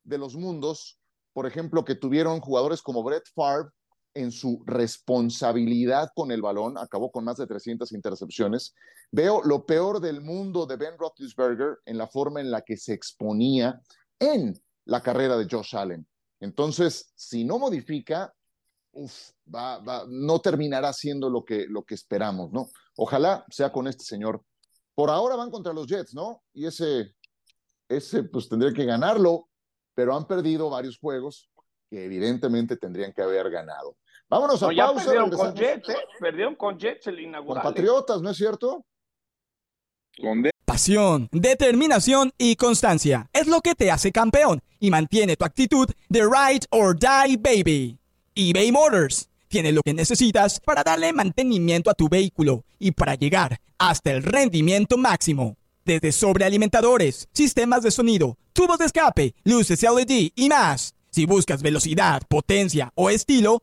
[0.04, 0.98] de los mundos,
[1.34, 3.68] por ejemplo, que tuvieron jugadores como Brett Favre,
[4.14, 8.74] en su responsabilidad con el balón, acabó con más de 300 intercepciones.
[9.10, 12.92] Veo lo peor del mundo de Ben Roethlisberger en la forma en la que se
[12.92, 13.80] exponía
[14.18, 16.06] en la carrera de Josh Allen.
[16.40, 18.34] Entonces, si no modifica,
[20.08, 22.68] no terminará siendo lo que, lo que esperamos, ¿no?
[22.96, 24.44] Ojalá sea con este señor.
[24.94, 26.42] Por ahora van contra los Jets, ¿no?
[26.52, 27.14] Y ese,
[27.88, 29.48] ese pues tendría que ganarlo,
[29.94, 31.50] pero han perdido varios juegos
[31.88, 33.96] que evidentemente tendrían que haber ganado.
[34.32, 35.04] Vámonos a pausa.
[35.04, 35.96] Perdieron con, Jets, ¿eh?
[36.18, 37.62] perdieron con Jets el inaugural.
[37.62, 37.74] Con ¿eh?
[37.74, 38.82] Patriotas, ¿no es cierto?
[40.18, 45.86] Con Pasión, determinación y constancia es lo que te hace campeón y mantiene tu actitud
[46.08, 47.98] de ride or die baby.
[48.34, 53.60] eBay Motors tiene lo que necesitas para darle mantenimiento a tu vehículo y para llegar
[53.76, 55.58] hasta el rendimiento máximo.
[55.84, 60.94] Desde sobrealimentadores, sistemas de sonido, tubos de escape, luces LED y más.
[61.10, 63.62] Si buscas velocidad, potencia o estilo,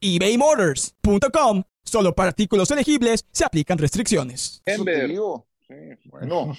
[0.00, 1.62] ebaymotors.com.
[1.84, 4.62] Solo para artículos elegibles se aplican restricciones.
[6.04, 6.56] Bueno,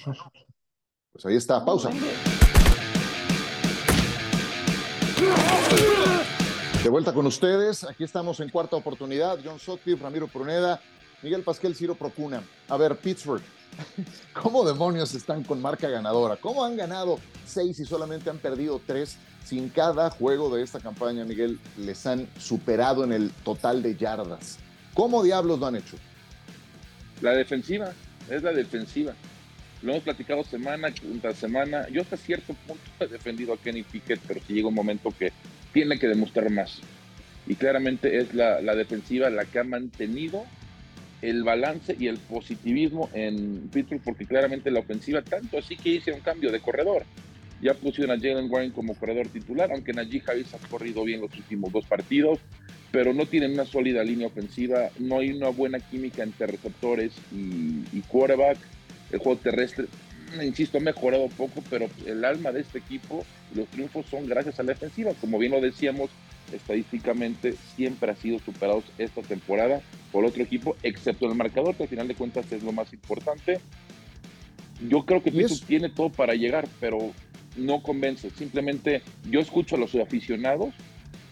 [1.12, 1.90] pues ahí está, pausa.
[6.82, 9.38] De vuelta con ustedes, aquí estamos en cuarta oportunidad.
[9.44, 10.80] John Sotcliffe, Ramiro Pruneda,
[11.22, 12.42] Miguel Pasquel, Ciro Procuna.
[12.68, 13.42] A ver, Pittsburgh,
[14.32, 16.36] ¿cómo demonios están con marca ganadora?
[16.36, 19.18] ¿Cómo han ganado seis y solamente han perdido tres?
[19.44, 24.58] sin cada juego de esta campaña, Miguel, les han superado en el total de yardas.
[24.94, 25.96] ¿Cómo diablos lo han hecho?
[27.20, 27.92] La defensiva,
[28.30, 29.14] es la defensiva.
[29.82, 31.88] Lo hemos platicado semana tras semana.
[31.88, 35.32] Yo hasta cierto punto he defendido a Kenny Pickett, pero si llega un momento que
[35.72, 36.78] tiene que demostrar más.
[37.46, 40.44] Y claramente es la defensiva la que ha mantenido
[41.22, 46.12] el balance y el positivismo en Pittsburgh, porque claramente la ofensiva, tanto así que hice
[46.12, 47.04] un cambio de corredor.
[47.62, 51.32] Ya pusieron a Jalen Warren como corredor titular, aunque Najee Harris ha corrido bien los
[51.36, 52.40] últimos dos partidos,
[52.90, 58.00] pero no tienen una sólida línea ofensiva, no hay una buena química entre receptores y,
[58.08, 58.58] quarterback.
[59.12, 59.86] El juego terrestre,
[60.42, 64.62] insisto, ha mejorado poco, pero el alma de este equipo, los triunfos son gracias a
[64.62, 65.12] la defensiva.
[65.20, 66.10] Como bien lo decíamos,
[66.52, 71.88] estadísticamente siempre ha sido superados esta temporada por otro equipo, excepto el marcador, que al
[71.88, 73.60] final de cuentas es lo más importante.
[74.88, 77.12] Yo creo que Pittsburgh tiene todo para llegar, pero
[77.56, 78.30] no convence.
[78.30, 80.74] Simplemente yo escucho a los aficionados,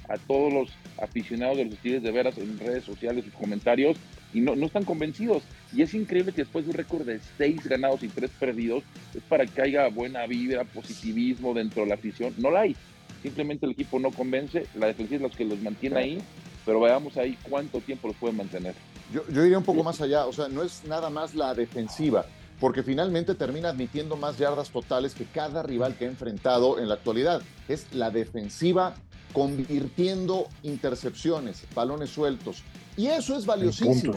[0.08, 3.96] a todos los aficionados de los Tigres de Veras en redes sociales y comentarios,
[4.32, 5.42] y no, no están convencidos.
[5.72, 8.82] Y es increíble que después de un récord de seis ganados y tres perdidos,
[9.14, 12.34] es para que haya buena vibra, positivismo dentro de la afición.
[12.38, 12.76] No la hay.
[13.22, 16.18] Simplemente el equipo no convence, la defensiva es la que los mantiene ahí,
[16.64, 18.74] pero veamos ahí cuánto tiempo los pueden mantener.
[19.12, 22.24] Yo, yo iría un poco más allá, o sea, no es nada más la defensiva,
[22.60, 26.94] porque finalmente termina admitiendo más yardas totales que cada rival que ha enfrentado en la
[26.94, 27.42] actualidad.
[27.68, 28.94] Es la defensiva
[29.32, 32.62] convirtiendo intercepciones, balones sueltos.
[32.96, 34.14] Y eso es valiosísimo.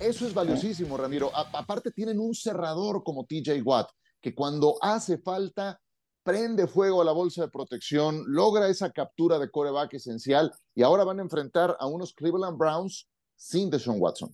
[0.00, 1.30] Eso es valiosísimo, Ramiro.
[1.34, 5.80] aparte tienen un cerrador como TJ Watt, que cuando hace falta
[6.24, 11.04] prende fuego a la bolsa de protección, logra esa captura de coreback esencial y ahora
[11.04, 14.32] van a enfrentar a unos Cleveland Browns sin Deshaun Watson.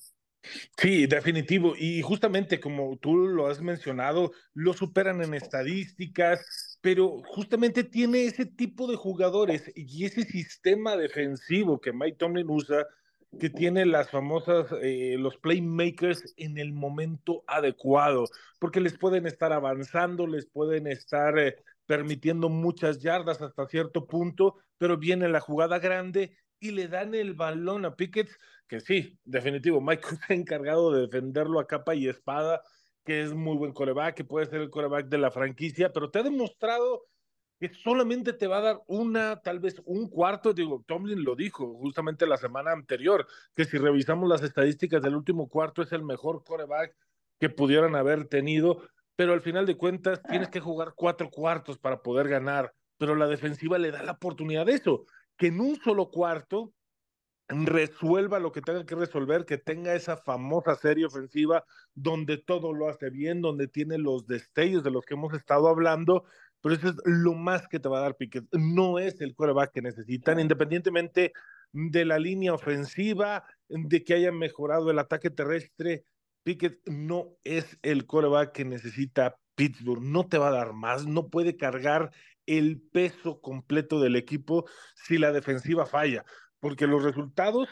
[0.77, 1.75] Sí, definitivo.
[1.77, 8.47] Y justamente como tú lo has mencionado, lo superan en estadísticas, pero justamente tiene ese
[8.47, 12.87] tipo de jugadores y ese sistema defensivo que Mike Tomlin usa,
[13.39, 18.25] que tiene las famosas, eh, los playmakers en el momento adecuado,
[18.59, 24.57] porque les pueden estar avanzando, les pueden estar eh, permitiendo muchas yardas hasta cierto punto,
[24.79, 28.31] pero viene la jugada grande y le dan el balón a Pickett,
[28.69, 32.63] que sí, definitivo, Mike está encargado de defenderlo a capa y espada,
[33.11, 36.23] es muy buen coreback, que puede ser el coreback de la franquicia, pero te ha
[36.23, 37.07] demostrado
[37.59, 41.75] que solamente te va a dar una, tal vez un cuarto, digo, Tomlin lo dijo
[41.75, 46.43] justamente la semana anterior, que si revisamos las estadísticas del último cuarto es el mejor
[46.43, 46.97] coreback
[47.39, 48.83] que pudieran haber tenido,
[49.15, 53.27] pero al final de cuentas tienes que jugar cuatro cuartos para poder ganar, pero la
[53.27, 55.05] defensiva le da la oportunidad de eso,
[55.37, 56.73] que en un solo cuarto
[57.51, 62.89] resuelva lo que tenga que resolver, que tenga esa famosa serie ofensiva donde todo lo
[62.89, 66.25] hace bien, donde tiene los destellos de los que hemos estado hablando,
[66.61, 68.45] pero eso es lo más que te va a dar Piquet.
[68.53, 71.33] No es el coreback que necesitan, independientemente
[71.73, 76.05] de la línea ofensiva, de que haya mejorado el ataque terrestre.
[76.43, 81.29] Piquet no es el coreback que necesita Pittsburgh, no te va a dar más, no
[81.29, 82.13] puede cargar
[82.47, 86.25] el peso completo del equipo si la defensiva falla
[86.61, 87.69] porque los resultados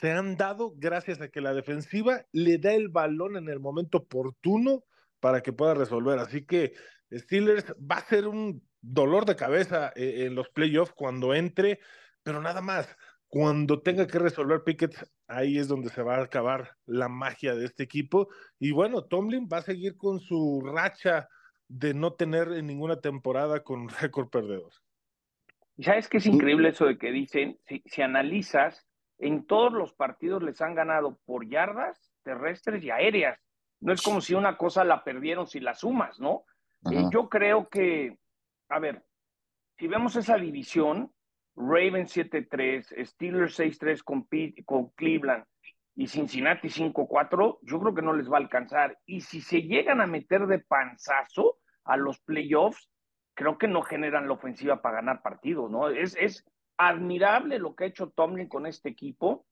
[0.00, 3.98] se han dado gracias a que la defensiva le da el balón en el momento
[3.98, 4.84] oportuno
[5.20, 6.18] para que pueda resolver.
[6.18, 6.72] Así que
[7.12, 11.80] Steelers va a ser un dolor de cabeza eh, en los playoffs cuando entre,
[12.22, 12.88] pero nada más.
[13.26, 14.94] Cuando tenga que resolver Pickett,
[15.26, 18.28] ahí es donde se va a acabar la magia de este equipo.
[18.58, 21.28] Y bueno, Tomlin va a seguir con su racha
[21.68, 24.72] de no tener en ninguna temporada con récord perdedor.
[25.80, 27.58] ¿Sabes qué es increíble eso de que dicen?
[27.66, 28.86] Si, si, analizas,
[29.18, 33.40] en todos los partidos les han ganado por yardas terrestres y aéreas.
[33.80, 36.44] No es como si una cosa la perdieron si la sumas, ¿no?
[36.90, 38.18] Y yo creo que,
[38.68, 39.04] a ver,
[39.78, 41.12] si vemos esa división,
[41.56, 44.28] Ravens 7-3, Steelers 6-3 con,
[44.64, 45.44] con Cleveland
[45.96, 48.98] y Cincinnati 5-4, yo creo que no les va a alcanzar.
[49.06, 52.90] Y si se llegan a meter de panzazo a los playoffs,
[53.38, 55.88] creo que no generan la ofensiva para ganar partidos, ¿no?
[55.88, 56.44] Es,
[56.76, 59.46] admirable lo que ha hecho Tomlin con este equipo.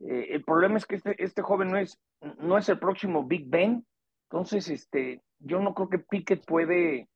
[0.00, 2.00] Eh, el problema es que este, este joven no es,
[2.38, 3.84] no es el próximo Big Ben.
[4.28, 7.08] Entonces, este, yo no creo que Pickett puede.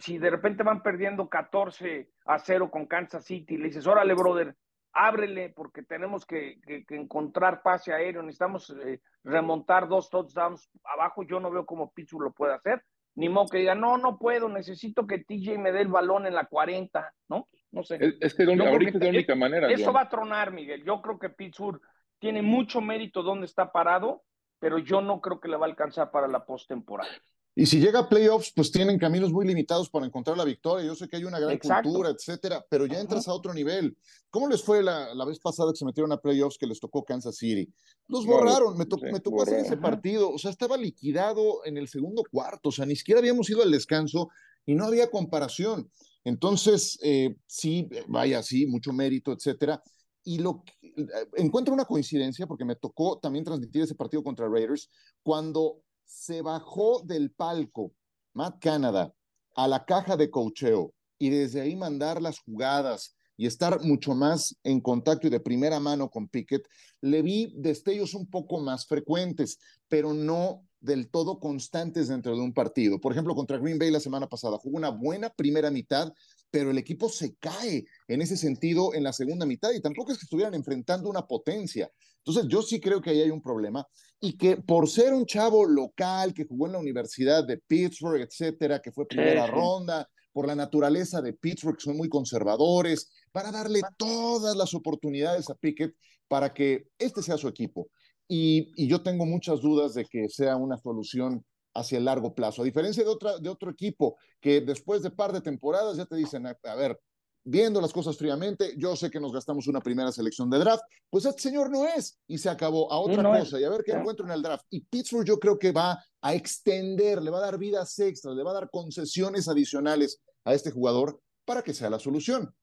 [0.00, 4.54] Si de repente van perdiendo 14 a 0 con Kansas City, le dices, órale, brother,
[4.92, 6.58] ábrele porque tenemos que,
[6.90, 11.22] encontrar pase aéreo, necesitamos eh, remontar dos touchdowns abajo.
[11.22, 12.82] Yo no veo cómo Pittsburgh lo puede hacer
[13.14, 16.34] ni modo que diga, no, no puedo, necesito que TJ me dé el balón en
[16.34, 17.48] la 40, ¿no?
[17.72, 17.98] No sé.
[18.20, 19.70] Es, que ahorita es la única manera.
[19.70, 20.84] Eso va a tronar, Miguel.
[20.84, 21.80] Yo creo que Pittsburgh
[22.18, 24.22] tiene mucho mérito donde está parado,
[24.58, 27.10] pero yo no creo que le va a alcanzar para la postemporada.
[27.54, 30.86] Y si llega a playoffs, pues tienen caminos muy limitados para encontrar la victoria.
[30.86, 33.96] Yo sé que hay una gran cultura, etcétera, pero ya entras a otro nivel.
[34.30, 37.04] ¿Cómo les fue la, la, vez pasada que se metieron a playoffs que les tocó
[37.04, 37.68] Kansas City?
[38.06, 40.30] Los borraron, me, tocó, me tocó hacer ese partido.
[40.30, 43.70] O sea, estaba liquidado en el segundo cuarto, o sea, ni siquiera habíamos ido al
[43.72, 44.28] descanso
[44.64, 45.90] y no había comparación.
[46.24, 49.82] Entonces, eh, sí, vaya, sí, mucho mérito, etcétera.
[50.22, 51.04] Y lo eh,
[51.36, 54.90] encuentro una coincidencia porque me tocó también transmitir ese partido contra Raiders
[55.22, 57.92] cuando se bajó del palco
[58.34, 59.14] Matt Canada
[59.54, 64.56] a la caja de cocheo y desde ahí mandar las jugadas y estar mucho más
[64.64, 66.68] en contacto y de primera mano con Pickett,
[67.00, 72.52] le vi destellos un poco más frecuentes, pero no del todo constantes dentro de un
[72.52, 73.00] partido.
[73.00, 76.12] Por ejemplo, contra Green Bay la semana pasada jugó una buena primera mitad,
[76.50, 80.18] pero el equipo se cae en ese sentido en la segunda mitad y tampoco es
[80.18, 81.90] que estuvieran enfrentando una potencia.
[82.24, 83.86] Entonces, yo sí creo que ahí hay un problema
[84.20, 88.80] y que por ser un chavo local que jugó en la Universidad de Pittsburgh, etcétera,
[88.80, 94.56] que fue primera ronda, por la naturaleza de Pittsburgh, son muy conservadores, para darle todas
[94.56, 95.94] las oportunidades a Pickett
[96.28, 97.88] para que este sea su equipo.
[98.28, 102.62] y, yo tengo muchas dudas de que sea una solución hacia el largo plazo.
[102.62, 106.16] A diferencia de, otra, de otro equipo que después de par de temporadas ya te
[106.16, 106.98] dicen, a, ver,
[107.44, 111.24] viendo las cosas fríamente, yo sé que nos gastamos una primera selección de draft, pues
[111.24, 114.26] este señor no es y se acabó a otra cosa y a ver qué encuentro
[114.26, 114.64] en el draft.
[114.70, 118.42] Y Pittsburgh yo creo que va a extender, le va a dar vidas extras, le
[118.42, 122.54] va a dar concesiones adicionales a este jugador para que sea la solución.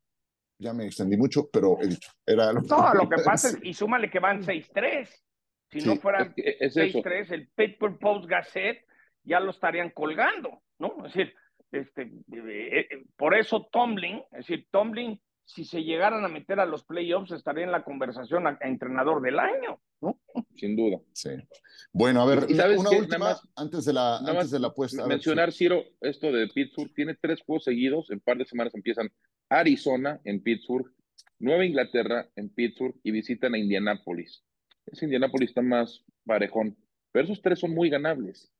[0.59, 3.73] Ya me extendí mucho, pero he dicho, era lo No, lo que pasa es, y
[3.73, 5.07] súmale que van 6-3.
[5.69, 8.85] Si no fueran 6-3, el Pittsburgh Post Gazette
[9.23, 11.05] ya lo estarían colgando, ¿no?
[11.05, 11.33] Es decir,
[11.71, 16.65] este, eh, eh, por eso Tomlin, es decir, Tomlin, si se llegaran a meter a
[16.65, 20.19] los playoffs, estaría en la conversación a, entrenador del año, ¿no?
[20.55, 20.99] Sin duda.
[21.13, 21.29] Sí.
[21.93, 25.07] Bueno, a ver, una última antes de la, antes de la apuesta.
[25.07, 29.09] mencionar, Ciro, esto de Pittsburgh, tiene tres juegos seguidos, en par de semanas empiezan
[29.49, 30.91] Arizona en Pittsburgh,
[31.39, 34.43] Nueva Inglaterra en Pittsburgh y visitan a Indianápolis.
[34.85, 36.77] Ese Indianápolis está más parejón,
[37.11, 38.51] pero esos tres son muy ganables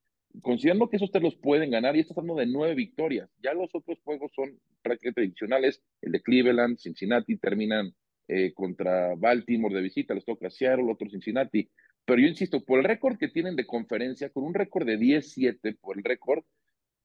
[0.42, 3.70] considerando que esos tres los pueden ganar, y estás hablando de nueve victorias, ya los
[3.74, 7.94] otros juegos son prácticamente adicionales, el de Cleveland, Cincinnati, terminan
[8.28, 11.70] eh, contra Baltimore de visita, les toca Seattle, otro Cincinnati,
[12.06, 15.78] pero yo insisto, por el récord que tienen de conferencia, con un récord de 10-7
[15.82, 16.44] por el récord,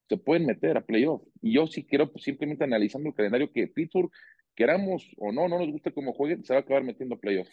[0.07, 1.21] se pueden meter a playoff.
[1.41, 4.09] Y yo sí quiero, pues, simplemente analizando el calendario, que Pittsburgh,
[4.55, 7.49] queramos o no, no nos guste cómo jueguen, se va a acabar metiendo a playoff.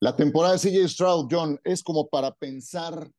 [0.00, 3.10] La temporada de CJ Stroud, John, es como para pensar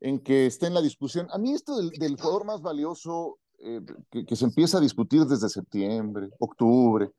[0.00, 1.28] en que esté en la discusión.
[1.30, 3.80] A mí esto del, jugador más valioso eh,
[4.10, 7.10] que, se empieza a discutir desde septiembre, octubre,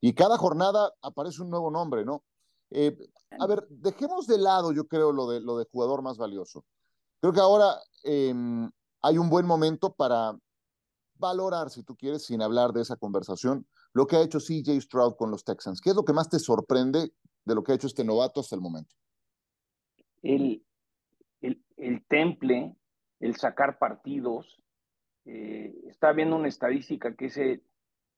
[0.00, 2.22] y cada jornada aparece un nuevo nombre, ¿no?
[2.70, 2.96] Eh,
[3.38, 6.64] a ver, dejemos de lado, yo creo, lo de, lo de jugador más valioso.
[7.20, 8.70] Creo que ahora em,
[9.02, 10.38] hay un buen momento para
[11.16, 15.16] valorar, si tú quieres, sin hablar de esa conversación, lo que ha hecho CJ Stroud
[15.16, 15.80] con los Texans.
[15.80, 17.12] ¿Qué es lo que más te sorprende
[17.44, 18.94] de lo que ha hecho este novato hasta el momento?
[20.22, 20.64] El,
[21.78, 22.74] el, temple,
[23.20, 24.60] el sacar partidos.
[25.24, 27.62] Eh, está viendo una estadística que se,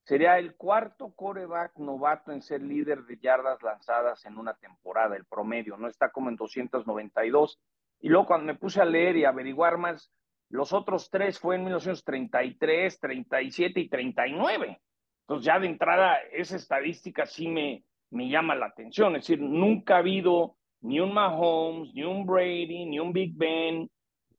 [0.05, 5.25] sería el cuarto coreback novato en ser líder de yardas lanzadas en una temporada, el
[5.25, 7.61] promedio, no está como en 292.
[8.01, 10.13] Y luego cuando me puse a leer y averiguar más,
[10.49, 14.81] los otros tres fue en 1933, 37 y 39.
[15.23, 19.15] Entonces ya de entrada esa estadística sí me, me llama la atención.
[19.15, 23.91] Es decir, nunca ha habido ni un Mahomes, ni un Brady, ni un Big Ben,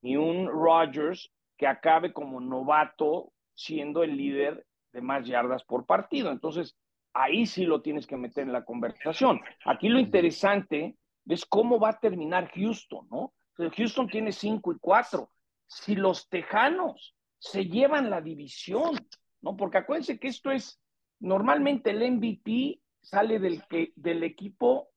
[0.02, 6.30] ni un Rodgers que acabe como novato siendo el líder de más yardas por partido.
[6.30, 6.76] Entonces,
[7.12, 9.40] ahí sí lo tienes que meter en la conversación.
[9.64, 13.32] Aquí lo interesante es cómo va a terminar Houston, ¿no?
[13.56, 15.30] Houston tiene 5 y 4.
[15.66, 18.96] Si los Tejanos se llevan la división,
[19.40, 19.56] ¿no?
[19.56, 20.80] Porque acuérdense que esto es,
[21.20, 24.88] normalmente el MVP sale del, que, del equipo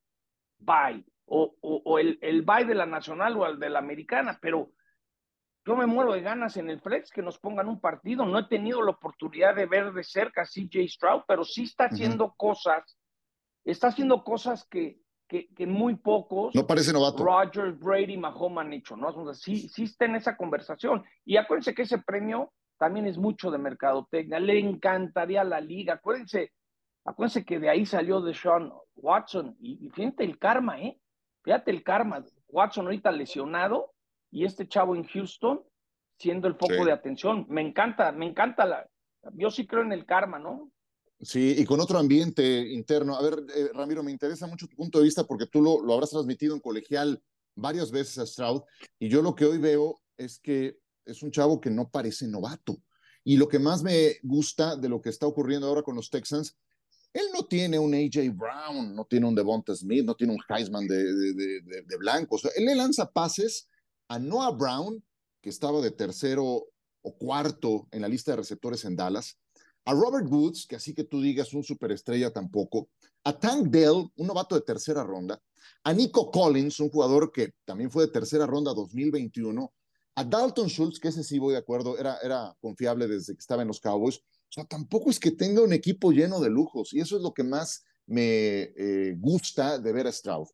[0.57, 4.71] bye o, o, el, el bye de la nacional o el de la americana, pero
[5.65, 8.25] yo me muero de ganas en el flex que nos pongan un partido.
[8.25, 11.85] No he tenido la oportunidad de ver de cerca a CJ Stroud, pero sí está
[11.85, 12.97] haciendo cosas,
[13.63, 16.53] está haciendo cosas que, que, que, muy pocos.
[16.53, 17.23] No parece novato.
[17.23, 19.33] Rogers, Brady, Mahomes han hecho, ¿no?
[19.33, 21.03] sí, sí está en esa conversación.
[21.25, 24.39] Y acuérdense que ese premio también es mucho de mercadotecnia.
[24.39, 25.95] Le encantaría a la liga.
[25.95, 26.51] Acuérdense,
[27.05, 29.55] acuérdense que de ahí salió de Sean Watson.
[29.59, 30.99] Y, y fíjate el karma, ¿eh?
[31.45, 32.25] Fíjate el karma.
[32.49, 33.93] Watson ahorita lesionado
[34.31, 35.61] y este chavo en Houston
[36.17, 37.45] siendo el foco de atención.
[37.49, 38.89] Me encanta, me encanta la.
[39.33, 40.71] Yo sí creo en el karma, ¿no?
[41.21, 43.15] Sí, y con otro ambiente interno.
[43.15, 45.93] A ver, eh, Ramiro, me interesa mucho tu punto de vista porque tú lo, lo
[45.93, 47.21] habrás transmitido en colegial
[47.55, 48.63] varias veces a Stroud
[48.99, 52.77] y yo lo que hoy veo es que es un chavo que no parece novato.
[53.23, 56.57] Y lo que más me gusta de lo que está ocurriendo ahora con los Texans
[57.15, 60.85] él no tiene un AJ Brown, no tiene un Devonta Smith, no tiene un Heisman
[60.85, 61.01] de,
[61.33, 62.43] de, de, blancos.
[62.57, 63.69] él le lanza pases
[64.09, 65.01] a Noah Brown,
[65.41, 66.65] que estaba de tercero
[67.01, 69.37] o cuarto en la lista de receptores en Dallas,
[69.85, 72.89] a Robert Woods, que así que tú digas un superestrella tampoco,
[73.23, 75.41] a Tank Dell, un novato de tercera ronda,
[75.85, 79.73] a Nico Collins, un jugador que también fue de tercera ronda 2021,
[80.15, 83.61] a Dalton Schultz, que ese sí voy de acuerdo, era, era confiable desde que estaba
[83.61, 84.21] en los Cowboys,
[84.55, 87.43] sea, tampoco es que tenga un equipo lleno de lujos y eso es lo que
[87.43, 90.47] más me eh, gusta de ver a Stroud.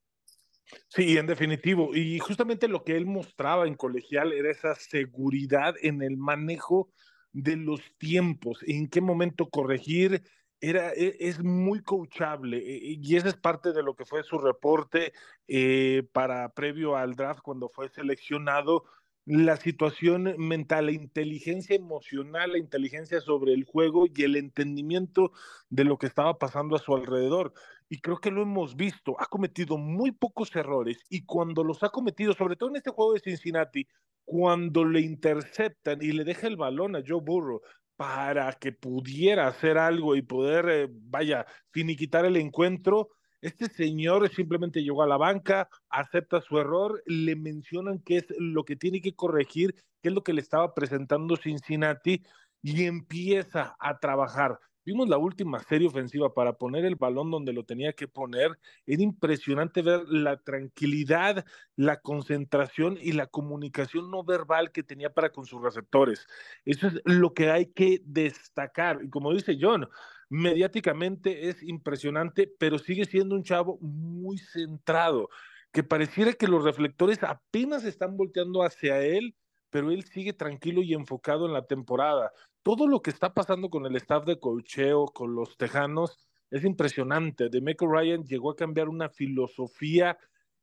[0.88, 1.96] Sí, en definitivo.
[1.96, 6.90] Y justamente lo que él mostraba en colegial era esa seguridad en el manejo
[7.34, 10.24] de los tiempos, en qué momento corregir.
[10.60, 14.38] Era, e, es muy coachable e, y esa es parte de lo que fue su
[14.38, 15.12] reporte
[15.48, 18.86] eh, para previo al draft cuando fue seleccionado
[19.26, 25.32] la situación mental, la inteligencia emocional, la inteligencia sobre el juego y el entendimiento
[25.70, 27.54] de lo que estaba pasando a su alrededor.
[27.88, 31.90] Y creo que lo hemos visto, ha cometido muy pocos errores y cuando los ha
[31.90, 33.88] cometido, sobre todo en este juego de Cincinnati,
[34.26, 37.62] cuando le interceptan y le deja el balón a Joe Burrow
[37.96, 43.10] para que pudiera hacer algo y poder, eh, vaya, finiquitar el encuentro,
[43.42, 48.64] este señor simplemente llegó a la banca, acepta su error, le mencionan qué es lo
[48.64, 52.24] que tiene que corregir, qué es lo que le estaba presentando Cincinnati
[52.62, 54.60] y empieza a trabajar.
[54.84, 58.58] Vimos la última serie ofensiva para poner el balón donde lo tenía que poner.
[58.88, 65.32] Era impresionante ver la tranquilidad, la concentración y la comunicación no verbal que tenía para
[65.32, 66.26] con sus receptores.
[66.66, 69.02] Eso es lo que hay que destacar.
[69.04, 69.88] Y como dice John,
[70.32, 75.28] mediáticamente es impresionante, pero sigue siendo un chavo muy centrado,
[75.74, 79.36] que pareciera que los reflectores apenas están volteando hacia él,
[79.70, 82.32] pero él sigue tranquilo y enfocado en la temporada.
[82.64, 86.18] Todo lo que está pasando con el staff de cocheo, con los tejanos,
[86.50, 87.50] es impresionante.
[87.50, 90.18] De Michael Ryan llegó a cambiar una filosofía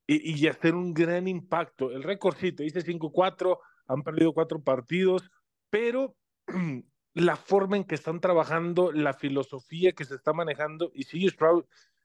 [0.07, 1.91] y, y hacer un gran impacto.
[1.91, 5.31] El récord sí, te dice 5-4, han perdido cuatro partidos,
[5.69, 6.17] pero
[7.21, 11.65] la forma en que están trabajando, la filosofía que se está manejando y sigue Stroud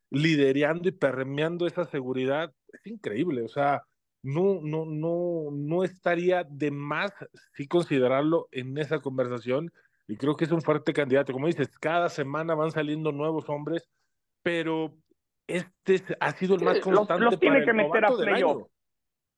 [0.09, 3.41] liderando y permeando esa seguridad, es increíble.
[3.41, 3.83] O sea,
[4.21, 7.11] no, no, no, no estaría de más
[7.53, 9.71] si considerarlo en esa conversación.
[10.07, 11.33] Y creo que es un fuerte candidato.
[11.33, 13.89] Como dices, cada semana van saliendo nuevos hombres,
[14.43, 14.95] pero
[15.47, 17.25] este ha sido el más constante.
[17.25, 18.67] Los, tiene que meter a playoff.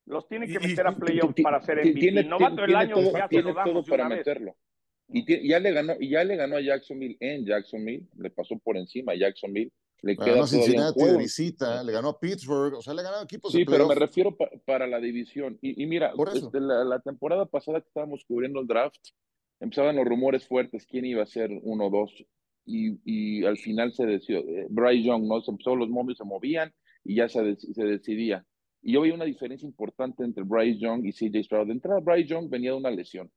[0.06, 2.00] Los tiene que meter a playoff para hacer MVP.
[2.00, 2.96] Tiene, novato del año
[3.30, 4.56] tiene todo para meterlo.
[5.08, 8.78] Y ya le ganó, y ya le ganó a Jacksonville en Jacksonville, le pasó por
[8.78, 9.72] encima a Jacksonville.
[10.02, 13.52] Le queda ganó Cincinnati de visita, le ganó a Pittsburgh, o sea, le ganó equipos
[13.52, 14.36] Sí, pero me refiero
[14.66, 15.58] para la división.
[15.62, 19.00] Y, mira, desde la, temporada pasada que estábamos cubriendo el draft,
[19.60, 22.12] empezaban los rumores fuertes, quién iba a ser uno o dos,
[22.66, 25.42] y, y, al final se decidió, eh, Bryce Young, ¿no?
[25.42, 28.46] Se empezó, los momios se movían y ya se, se decidía.
[28.82, 31.68] Y yo veía una diferencia importante entre Bryce Young y CJ Stroud.
[31.68, 33.32] De entrada, Bryce Young venía de una lesión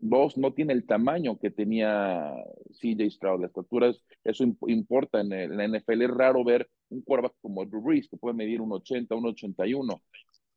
[0.00, 2.34] dos no tiene el tamaño que tenía
[2.80, 3.92] CJ Stroud, las estatura,
[4.24, 8.16] eso importa en, el, la NFL, es raro ver un quarterback como Drew Brees, que
[8.16, 10.02] puede medir un 80, un 81,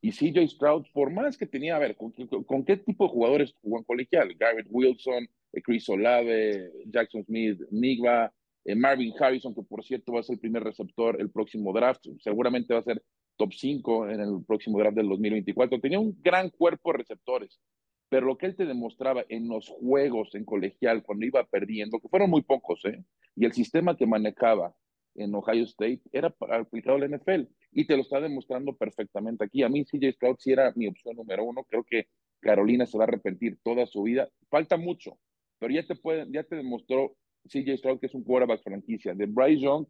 [0.02, 2.12] y CJ Stroud, por más que tenía, a ver, ¿con,
[2.66, 4.36] qué tipo de jugadores jugó en colegial?
[4.38, 8.34] Garrett Wilson, eh, Chris Olave, Jackson Smith, Nigba,
[8.66, 12.06] eh, Marvin Harrison, que por cierto va a ser el primer receptor el próximo draft,
[12.20, 13.02] seguramente va a ser
[13.38, 15.80] top 5 en el próximo draft del 2024.
[15.80, 17.60] Tenía un gran cuerpo de receptores
[18.14, 22.10] pero lo que él te demostraba en los juegos en colegial cuando iba perdiendo, que
[22.10, 23.04] fueron muy pocos, ¿eh?
[23.36, 24.76] y el sistema que manejaba
[25.16, 29.64] en Ohio State era aplicado al NFL y te lo está demostrando perfectamente aquí.
[29.64, 32.06] A mí CJ Stroud sí era mi opción número uno, creo que
[32.40, 34.30] Carolina se va a arrepentir toda su vida.
[34.48, 35.18] Falta mucho,
[35.58, 37.16] pero ya te puede, ya te demostró
[37.48, 39.16] CJ Stroud que es un quarterback franquicia.
[39.16, 39.88] De Bryce Young,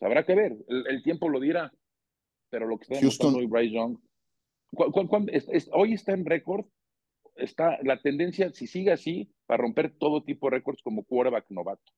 [0.00, 1.70] habrá que ver, el, tiempo lo dirá,
[2.48, 3.98] pero lo que está demostrando hoy Bryce Young,
[5.72, 6.64] hoy está en récord
[7.38, 11.92] está la tendencia, si sigue así, para romper todo tipo de récords como quarterback novato.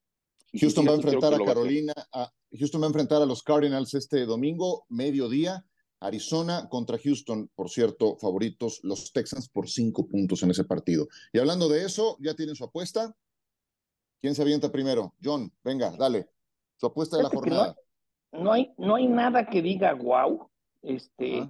[0.53, 4.27] Houston va a enfrentar a Carolina, a, Houston va a enfrentar a los Cardinals este
[4.27, 5.65] domingo, mediodía.
[6.03, 11.09] Arizona contra Houston, por cierto, favoritos los Texans por cinco puntos en ese partido.
[11.31, 13.15] Y hablando de eso, ¿ya tienen su apuesta?
[14.21, 15.15] ¿Quién se avienta primero?
[15.23, 16.31] John, venga, dale.
[16.77, 17.77] Su apuesta de la jornada.
[18.33, 20.49] No hay, no hay, nada que diga wow.
[20.83, 21.47] Este,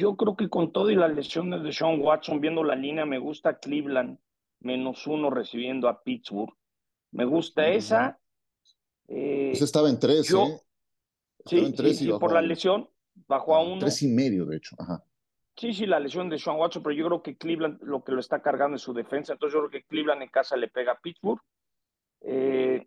[0.00, 3.18] yo creo que con todo y las lesiones de Sean Watson, viendo la línea, me
[3.18, 4.18] gusta Cleveland
[4.60, 6.54] menos uno recibiendo a Pittsburgh.
[7.12, 8.18] Me gusta esa.
[9.08, 10.60] Eh, esa estaba en tres, ¿eh?
[11.44, 12.88] sí, en tres y, por la lesión
[13.26, 13.78] bajó a uno.
[13.78, 14.74] Tres y medio, de hecho.
[14.78, 15.04] Ajá.
[15.56, 18.20] Sí, sí, la lesión de Sean Watson, pero yo creo que Cleveland lo que lo
[18.20, 19.34] está cargando es su defensa.
[19.34, 21.40] Entonces yo creo que Cleveland en casa le pega a Pittsburgh.
[22.22, 22.86] Eh,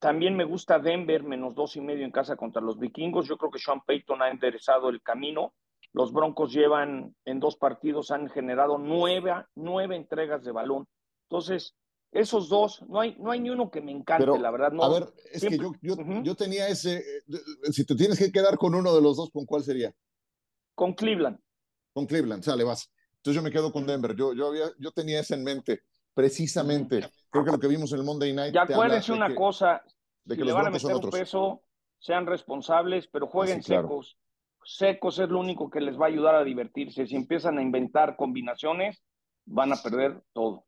[0.00, 3.28] también me gusta Denver menos dos y medio en casa contra los vikingos.
[3.28, 5.52] Yo creo que Sean Payton ha enderezado el camino
[5.92, 10.86] los Broncos llevan en dos partidos, han generado nueve, nueve entregas de balón.
[11.28, 11.74] Entonces,
[12.12, 14.72] esos dos, no hay, no hay ni uno que me encante, la verdad.
[14.72, 17.22] No, a ver, es que yo, yo, tenía ese, eh,
[17.72, 19.92] si te tienes que quedar con uno de los dos, ¿con cuál sería?
[20.74, 21.38] Con Cleveland.
[21.92, 22.90] Con Cleveland, sale, vas.
[23.16, 24.14] Entonces yo me quedo con Denver.
[24.16, 25.82] Yo, yo, había, yo tenía eso en mente,
[26.14, 27.08] precisamente.
[27.30, 28.54] Creo que lo que vimos en el Monday Night.
[28.54, 29.82] Y acuérdense una cosa,
[30.24, 31.62] de que si le van a meter un peso,
[31.98, 34.16] sean responsables, pero jueguen secos
[34.64, 37.06] secos es lo único que les va a ayudar a divertirse.
[37.06, 39.02] Si empiezan a inventar combinaciones,
[39.46, 40.66] van a perder todo.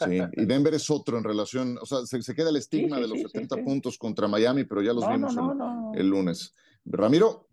[0.00, 3.20] Sí, y Denver es otro en relación, o sea, se, queda el estigma de los
[3.20, 5.36] 70 puntos contra Miami, pero ya los vimos
[5.94, 6.54] el, lunes.
[6.84, 7.48] Ramiro.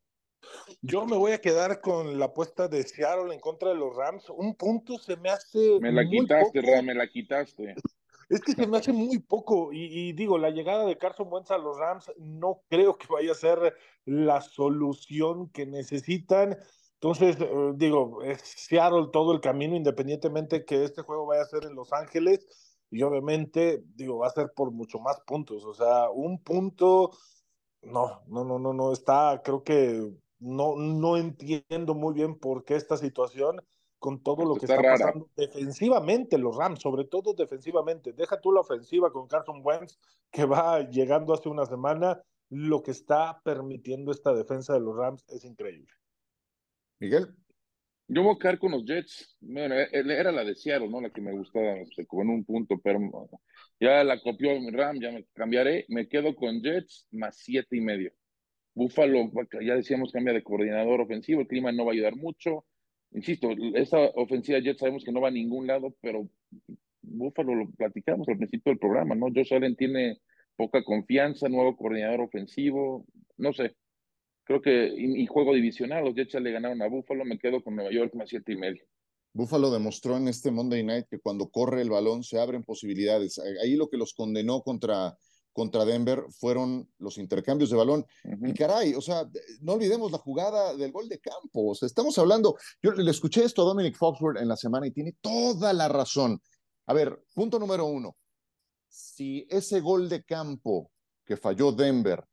[0.82, 4.30] Yo me voy a quedar con la apuesta de Seattle en contra de los Rams.
[4.30, 5.80] Un punto se me hace.
[5.82, 7.76] Me la quitaste, Ram, me la quitaste.
[8.30, 9.72] Es que se me hace muy poco.
[9.72, 13.36] Y, digo, la llegada de Carson Wentz a los Rams no creo que vaya a
[13.36, 16.58] ser la solución que necesitan.
[16.94, 21.66] Entonces, eh, digo, es Seattle todo el camino, independientemente que este juego vaya a ser
[21.66, 22.48] en Los Ángeles.
[22.90, 25.66] Y obviamente, digo, va a ser por mucho más puntos.
[25.66, 27.12] O sea, un punto.
[27.82, 28.92] No, no, no, no, no.
[28.92, 33.62] Está, creo que no, no entiendo muy bien por qué esta situación
[34.06, 38.14] con todo lo que está, pasando defensivamente los Rams, sobre todo defensivamente.
[38.14, 39.98] Deja tú la ofensiva con Carson Wentz,
[40.30, 42.22] que va llegando hace una semana.
[42.52, 45.92] Lo que está permitiendo esta defensa de los Rams es increíble.
[47.00, 47.36] Miguel.
[48.08, 49.40] Yo voy a caer con los Jets.
[49.42, 51.02] Bueno, e, e, era la de Seattle, ¿no?
[51.02, 53.00] La que me gustaba, se en un punto, pero
[53.80, 55.86] ya la copió Ram, ya me cambiaré.
[55.88, 58.12] Me quedo con Jets más siete y medio.
[58.76, 59.32] Búfalo,
[59.62, 62.66] ya decíamos, cambia de coordinador ofensivo, el clima no va a ayudar mucho.
[63.16, 66.28] Insisto, esa ofensiva Jets sabemos que no va a ningún lado, pero
[67.02, 69.28] Búfalo lo platicamos al principio del programa, ¿no?
[69.34, 70.20] Josh Allen tiene
[70.58, 73.06] poca confianza, nuevo coordinador ofensivo,
[73.38, 73.76] no sé.
[74.44, 77.92] Creo que, y, juego divisional, los Jets le ganaron a Búfalo, me quedo con Nueva
[77.92, 78.84] York más siete y medio.
[79.34, 83.40] Búfalo demostró en este Monday Night que cuando corre el balón se abren posibilidades.
[83.62, 85.18] Ahí lo que los condenó contra
[85.56, 88.06] contra Denver fueron los intercambios de balón.
[88.42, 89.26] Y caray, o sea,
[89.62, 91.70] no olvidemos la jugada del gol de campo.
[91.70, 94.92] O sea, estamos hablando, yo le escuché esto a Dominic Foxworth en la semana y
[94.92, 96.42] tiene toda la razón.
[96.88, 98.18] A ver, punto número uno.
[98.90, 100.92] Si ese gol de campo
[101.24, 102.26] que falló Denver,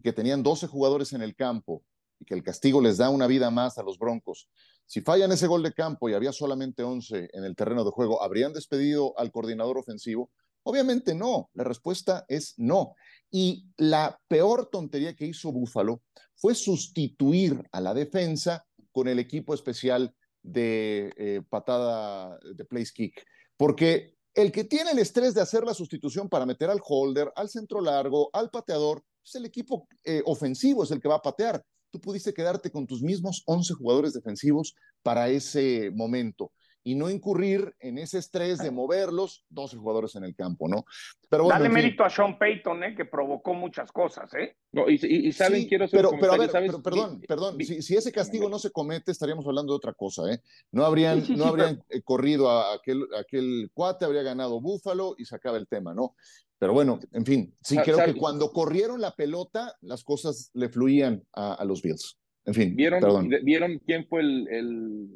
[0.00, 1.82] que tenían 12 jugadores en el campo
[2.20, 4.48] y que el castigo les da una vida más a los Broncos,
[4.86, 8.22] si fallan ese gol de campo y había solamente 11 en el terreno de juego,
[8.22, 10.30] ¿habrían despedido al coordinador ofensivo?
[10.64, 12.94] Obviamente no, la respuesta es no.
[13.30, 16.02] Y la peor tontería que hizo Búfalo
[16.34, 23.22] fue sustituir a la defensa con el equipo especial de eh, patada de place kick,
[23.56, 27.48] porque el que tiene el estrés de hacer la sustitución para meter al holder, al
[27.48, 31.62] centro largo, al pateador, es el equipo eh, ofensivo, es el que va a patear.
[31.90, 36.52] Tú pudiste quedarte con tus mismos 11 jugadores defensivos para ese momento
[36.88, 40.86] y no incurrir en ese estrés de moverlos 12 jugadores en el campo, ¿no?
[41.28, 42.94] Pero bueno, Dale mérito a Sean Payton, ¿eh?
[42.94, 44.56] que provocó muchas cosas, ¿eh?
[44.72, 48.48] No, y, saben, quiero hacer pero, pero, a ver, pero, perdón, perdón, si, ese castigo
[48.48, 50.40] no se comete, estaríamos hablando de otra cosa, ¿eh?
[50.72, 55.36] No habrían, no habrían eh, corrido a aquel, aquel cuate, habría ganado Búfalo y se
[55.36, 56.14] acaba el tema, ¿no?
[56.58, 61.22] Pero bueno, en fin, sí creo que cuando corrieron la pelota, las cosas le fluían
[61.34, 62.18] a, los Bills.
[62.46, 63.28] En fin, ¿Vieron, perdón.
[63.42, 65.08] ¿vieron quién fue el, el,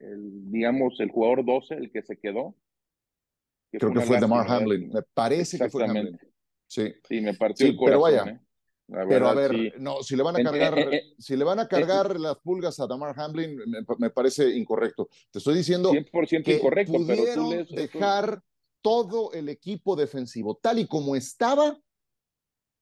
[0.00, 2.54] digamos, el jugador 12, el que se quedó.
[3.70, 4.90] Creo que fue Damar Hamlin.
[4.90, 6.18] Me parece que fue Hamlin.
[6.66, 6.92] Sí.
[7.08, 7.90] Sí, me partió el corazón.
[7.90, 8.32] Pero vaya.
[8.32, 8.40] ¿eh?
[8.88, 11.68] pero a ver, no, si le van a cargar, eh, eh, si le van a
[11.68, 13.58] cargar las pulgas a Damar Hamlin,
[13.98, 15.08] me, parece incorrecto.
[15.30, 18.42] Te estoy diciendo 100% que incorrecto, pudieron pero dejar
[18.80, 21.78] todo el equipo defensivo tal y como estaba,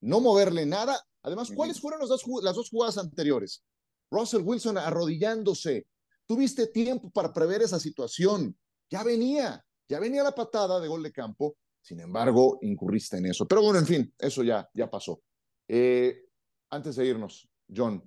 [0.01, 0.97] no moverle nada.
[1.23, 3.65] Además, ¿cuáles fueron las dos, las dos jugadas anteriores?
[4.09, 5.87] Russell Wilson arrodillándose,
[6.27, 8.57] Tuviste tiempo para prever esa situación.
[8.91, 11.57] Ya venía, ya venía la patada de gol de campo.
[11.81, 13.47] Sin embargo, incurriste en eso.
[13.47, 15.23] Pero bueno, en fin, eso ya, ya pasó.
[15.69, 16.25] Eh,
[16.71, 18.03] antes de irnos, John,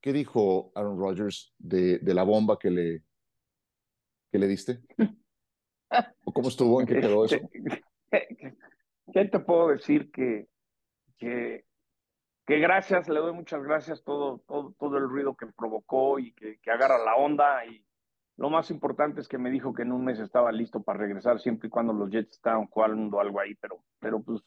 [0.00, 3.04] ¿qué dijo Aaron Rodgers de, de la bomba que le,
[4.32, 4.80] que le diste?
[6.24, 6.80] ¿O ¿Cómo estuvo?
[6.80, 7.36] ¿En qué quedó eso?
[9.12, 10.10] ¿Qué te puedo decir?
[10.10, 10.48] Que,
[11.16, 11.64] que
[12.46, 16.58] que gracias, le doy muchas gracias todo, todo, todo el ruido que provocó y que,
[16.60, 17.64] que, agarra la onda.
[17.64, 17.84] Y
[18.36, 21.40] lo más importante es que me dijo que en un mes estaba listo para regresar,
[21.40, 24.42] siempre y cuando los Jets estaban jugando algo ahí, pero, pero pues,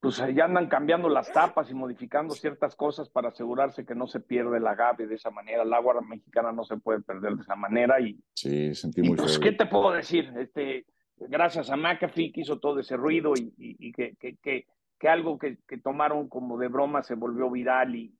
[0.00, 4.20] pues ya andan cambiando las tapas y modificando ciertas cosas para asegurarse que no se
[4.20, 5.62] pierde el agave de esa manera.
[5.62, 8.00] El agua mexicana no se puede perder de esa manera.
[8.00, 10.32] Y, sí, sentí muy pues, ¿qué te puedo decir?
[10.38, 10.86] Este,
[11.16, 14.66] gracias a McAfee que hizo todo ese ruido y, y, que, que, que
[15.00, 18.14] que algo que, que, tomaron como de broma se volvió viral y,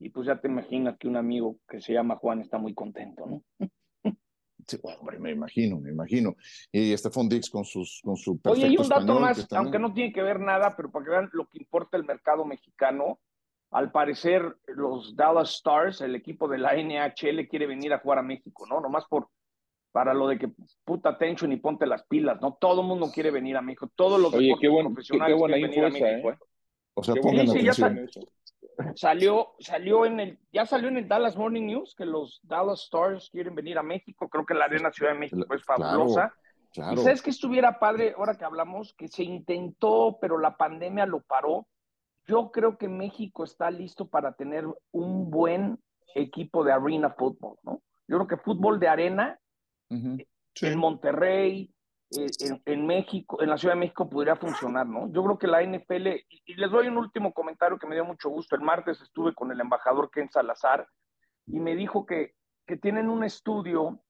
[0.00, 3.26] y pues ya te imaginas que un amigo que se llama Juan está muy contento,
[3.26, 3.44] ¿no?
[4.66, 6.36] Sí, hombre, me imagino, me imagino.
[6.72, 10.10] Y Stephon Dix con, sus, con su Oye, y un dato más, aunque no tiene
[10.10, 13.20] que ver nada, pero para que vean lo que importa el mercado mexicano,
[13.72, 18.22] al parecer los Dallas Stars, el equipo de la NHL, quiere venir a jugar a
[18.22, 18.80] México, ¿no?
[18.80, 19.28] Nomás por
[19.94, 20.50] para lo de que
[20.84, 22.54] puta attention y ponte las pilas, ¿no?
[22.60, 25.54] Todo el mundo quiere venir a México, todos los Oye, qué bueno, profesionales qué, buena
[25.54, 26.34] quieren venir a México, ¿eh?
[26.34, 26.46] ¿eh?
[26.94, 28.20] O sea, pongan sí, sí,
[28.96, 33.30] salió, salió en el, ya salió en el Dallas Morning News que los Dallas Stars
[33.30, 36.34] quieren venir a México, creo que la Arena Ciudad de México es fabulosa.
[36.72, 41.06] Claro, ¿Y sabes que estuviera padre, ahora que hablamos, que se intentó, pero la pandemia
[41.06, 41.68] lo paró?
[42.26, 45.78] Yo creo que México está listo para tener un buen
[46.16, 47.80] equipo de arena football, ¿no?
[48.08, 49.38] Yo creo que fútbol de arena
[49.90, 51.74] en Monterrey,
[52.16, 52.26] eh,
[52.66, 55.10] en, México, en la Ciudad de México podría funcionar, ¿no?
[55.12, 58.28] Yo creo que la NFL, y, les doy un último comentario que me dio mucho
[58.28, 58.54] gusto.
[58.54, 60.86] El martes estuve con el embajador Ken Salazar
[61.46, 62.34] y me dijo que,
[62.66, 64.02] que tienen un estudio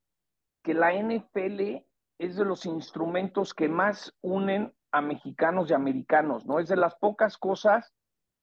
[0.63, 1.85] que la NFL
[2.19, 6.59] es de los instrumentos que más unen a mexicanos y americanos, ¿no?
[6.59, 7.93] Es de las pocas cosas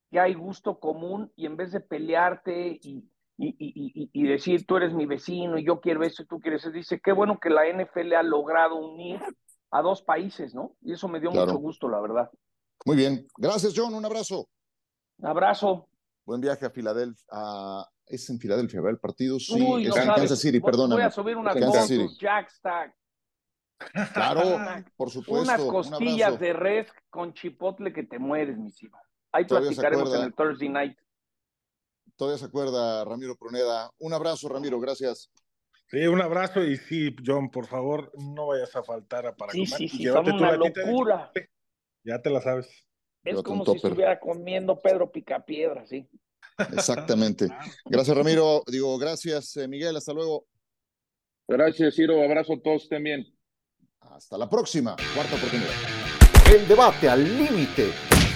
[0.09, 3.09] que hay gusto común y en vez de pelearte y,
[3.43, 7.01] y, decir tú eres mi vecino y yo quiero eso y tú quieres eso, dice
[7.03, 9.19] qué bueno que la NFL ha logrado unir
[9.71, 10.75] a dos países, ¿no?
[10.81, 12.29] Y eso me dio mucho gusto, la verdad.
[12.85, 13.25] Muy bien.
[13.37, 13.93] Gracias, John.
[13.93, 14.49] Un abrazo.
[15.17, 15.87] Un abrazo.
[16.25, 17.25] Buen viaje a Filadelfia.
[18.05, 18.95] Es en Filadelfia, ¿verdad?
[18.95, 19.39] El partido.
[19.39, 20.59] Sí, es en Kansas City.
[20.59, 22.95] Voy a subir unas fotos, Jack Stack.
[24.13, 24.41] Claro,
[24.97, 25.41] por supuesto.
[25.41, 28.99] Unas costillas de res con chipotle que te mueres, mis hijos.
[29.31, 30.97] Ahí platicaremos en el Thursday night.
[32.21, 33.89] Todavía se acuerda Ramiro Pruneda.
[33.97, 35.31] Un abrazo, Ramiro, gracias.
[35.87, 39.77] Sí, un abrazo y sí, John, por favor, no vayas a faltar para sí, comer.
[39.79, 41.31] Sí, sí, son una locura.
[42.03, 42.69] Ya te la sabes.
[43.23, 46.07] Es como si estuviera comiendo Pedro Picapiedra, sí.
[46.59, 47.47] Exactamente.
[47.85, 48.61] Gracias, Ramiro.
[48.67, 49.95] Digo, gracias, eh, Miguel.
[49.95, 50.45] Hasta luego.
[51.47, 52.21] Gracias, Ciro.
[52.21, 53.25] Abrazo a todos también.
[53.99, 54.95] Hasta la próxima.
[55.15, 55.71] Cuarta oportunidad.
[56.53, 57.89] El debate al límite,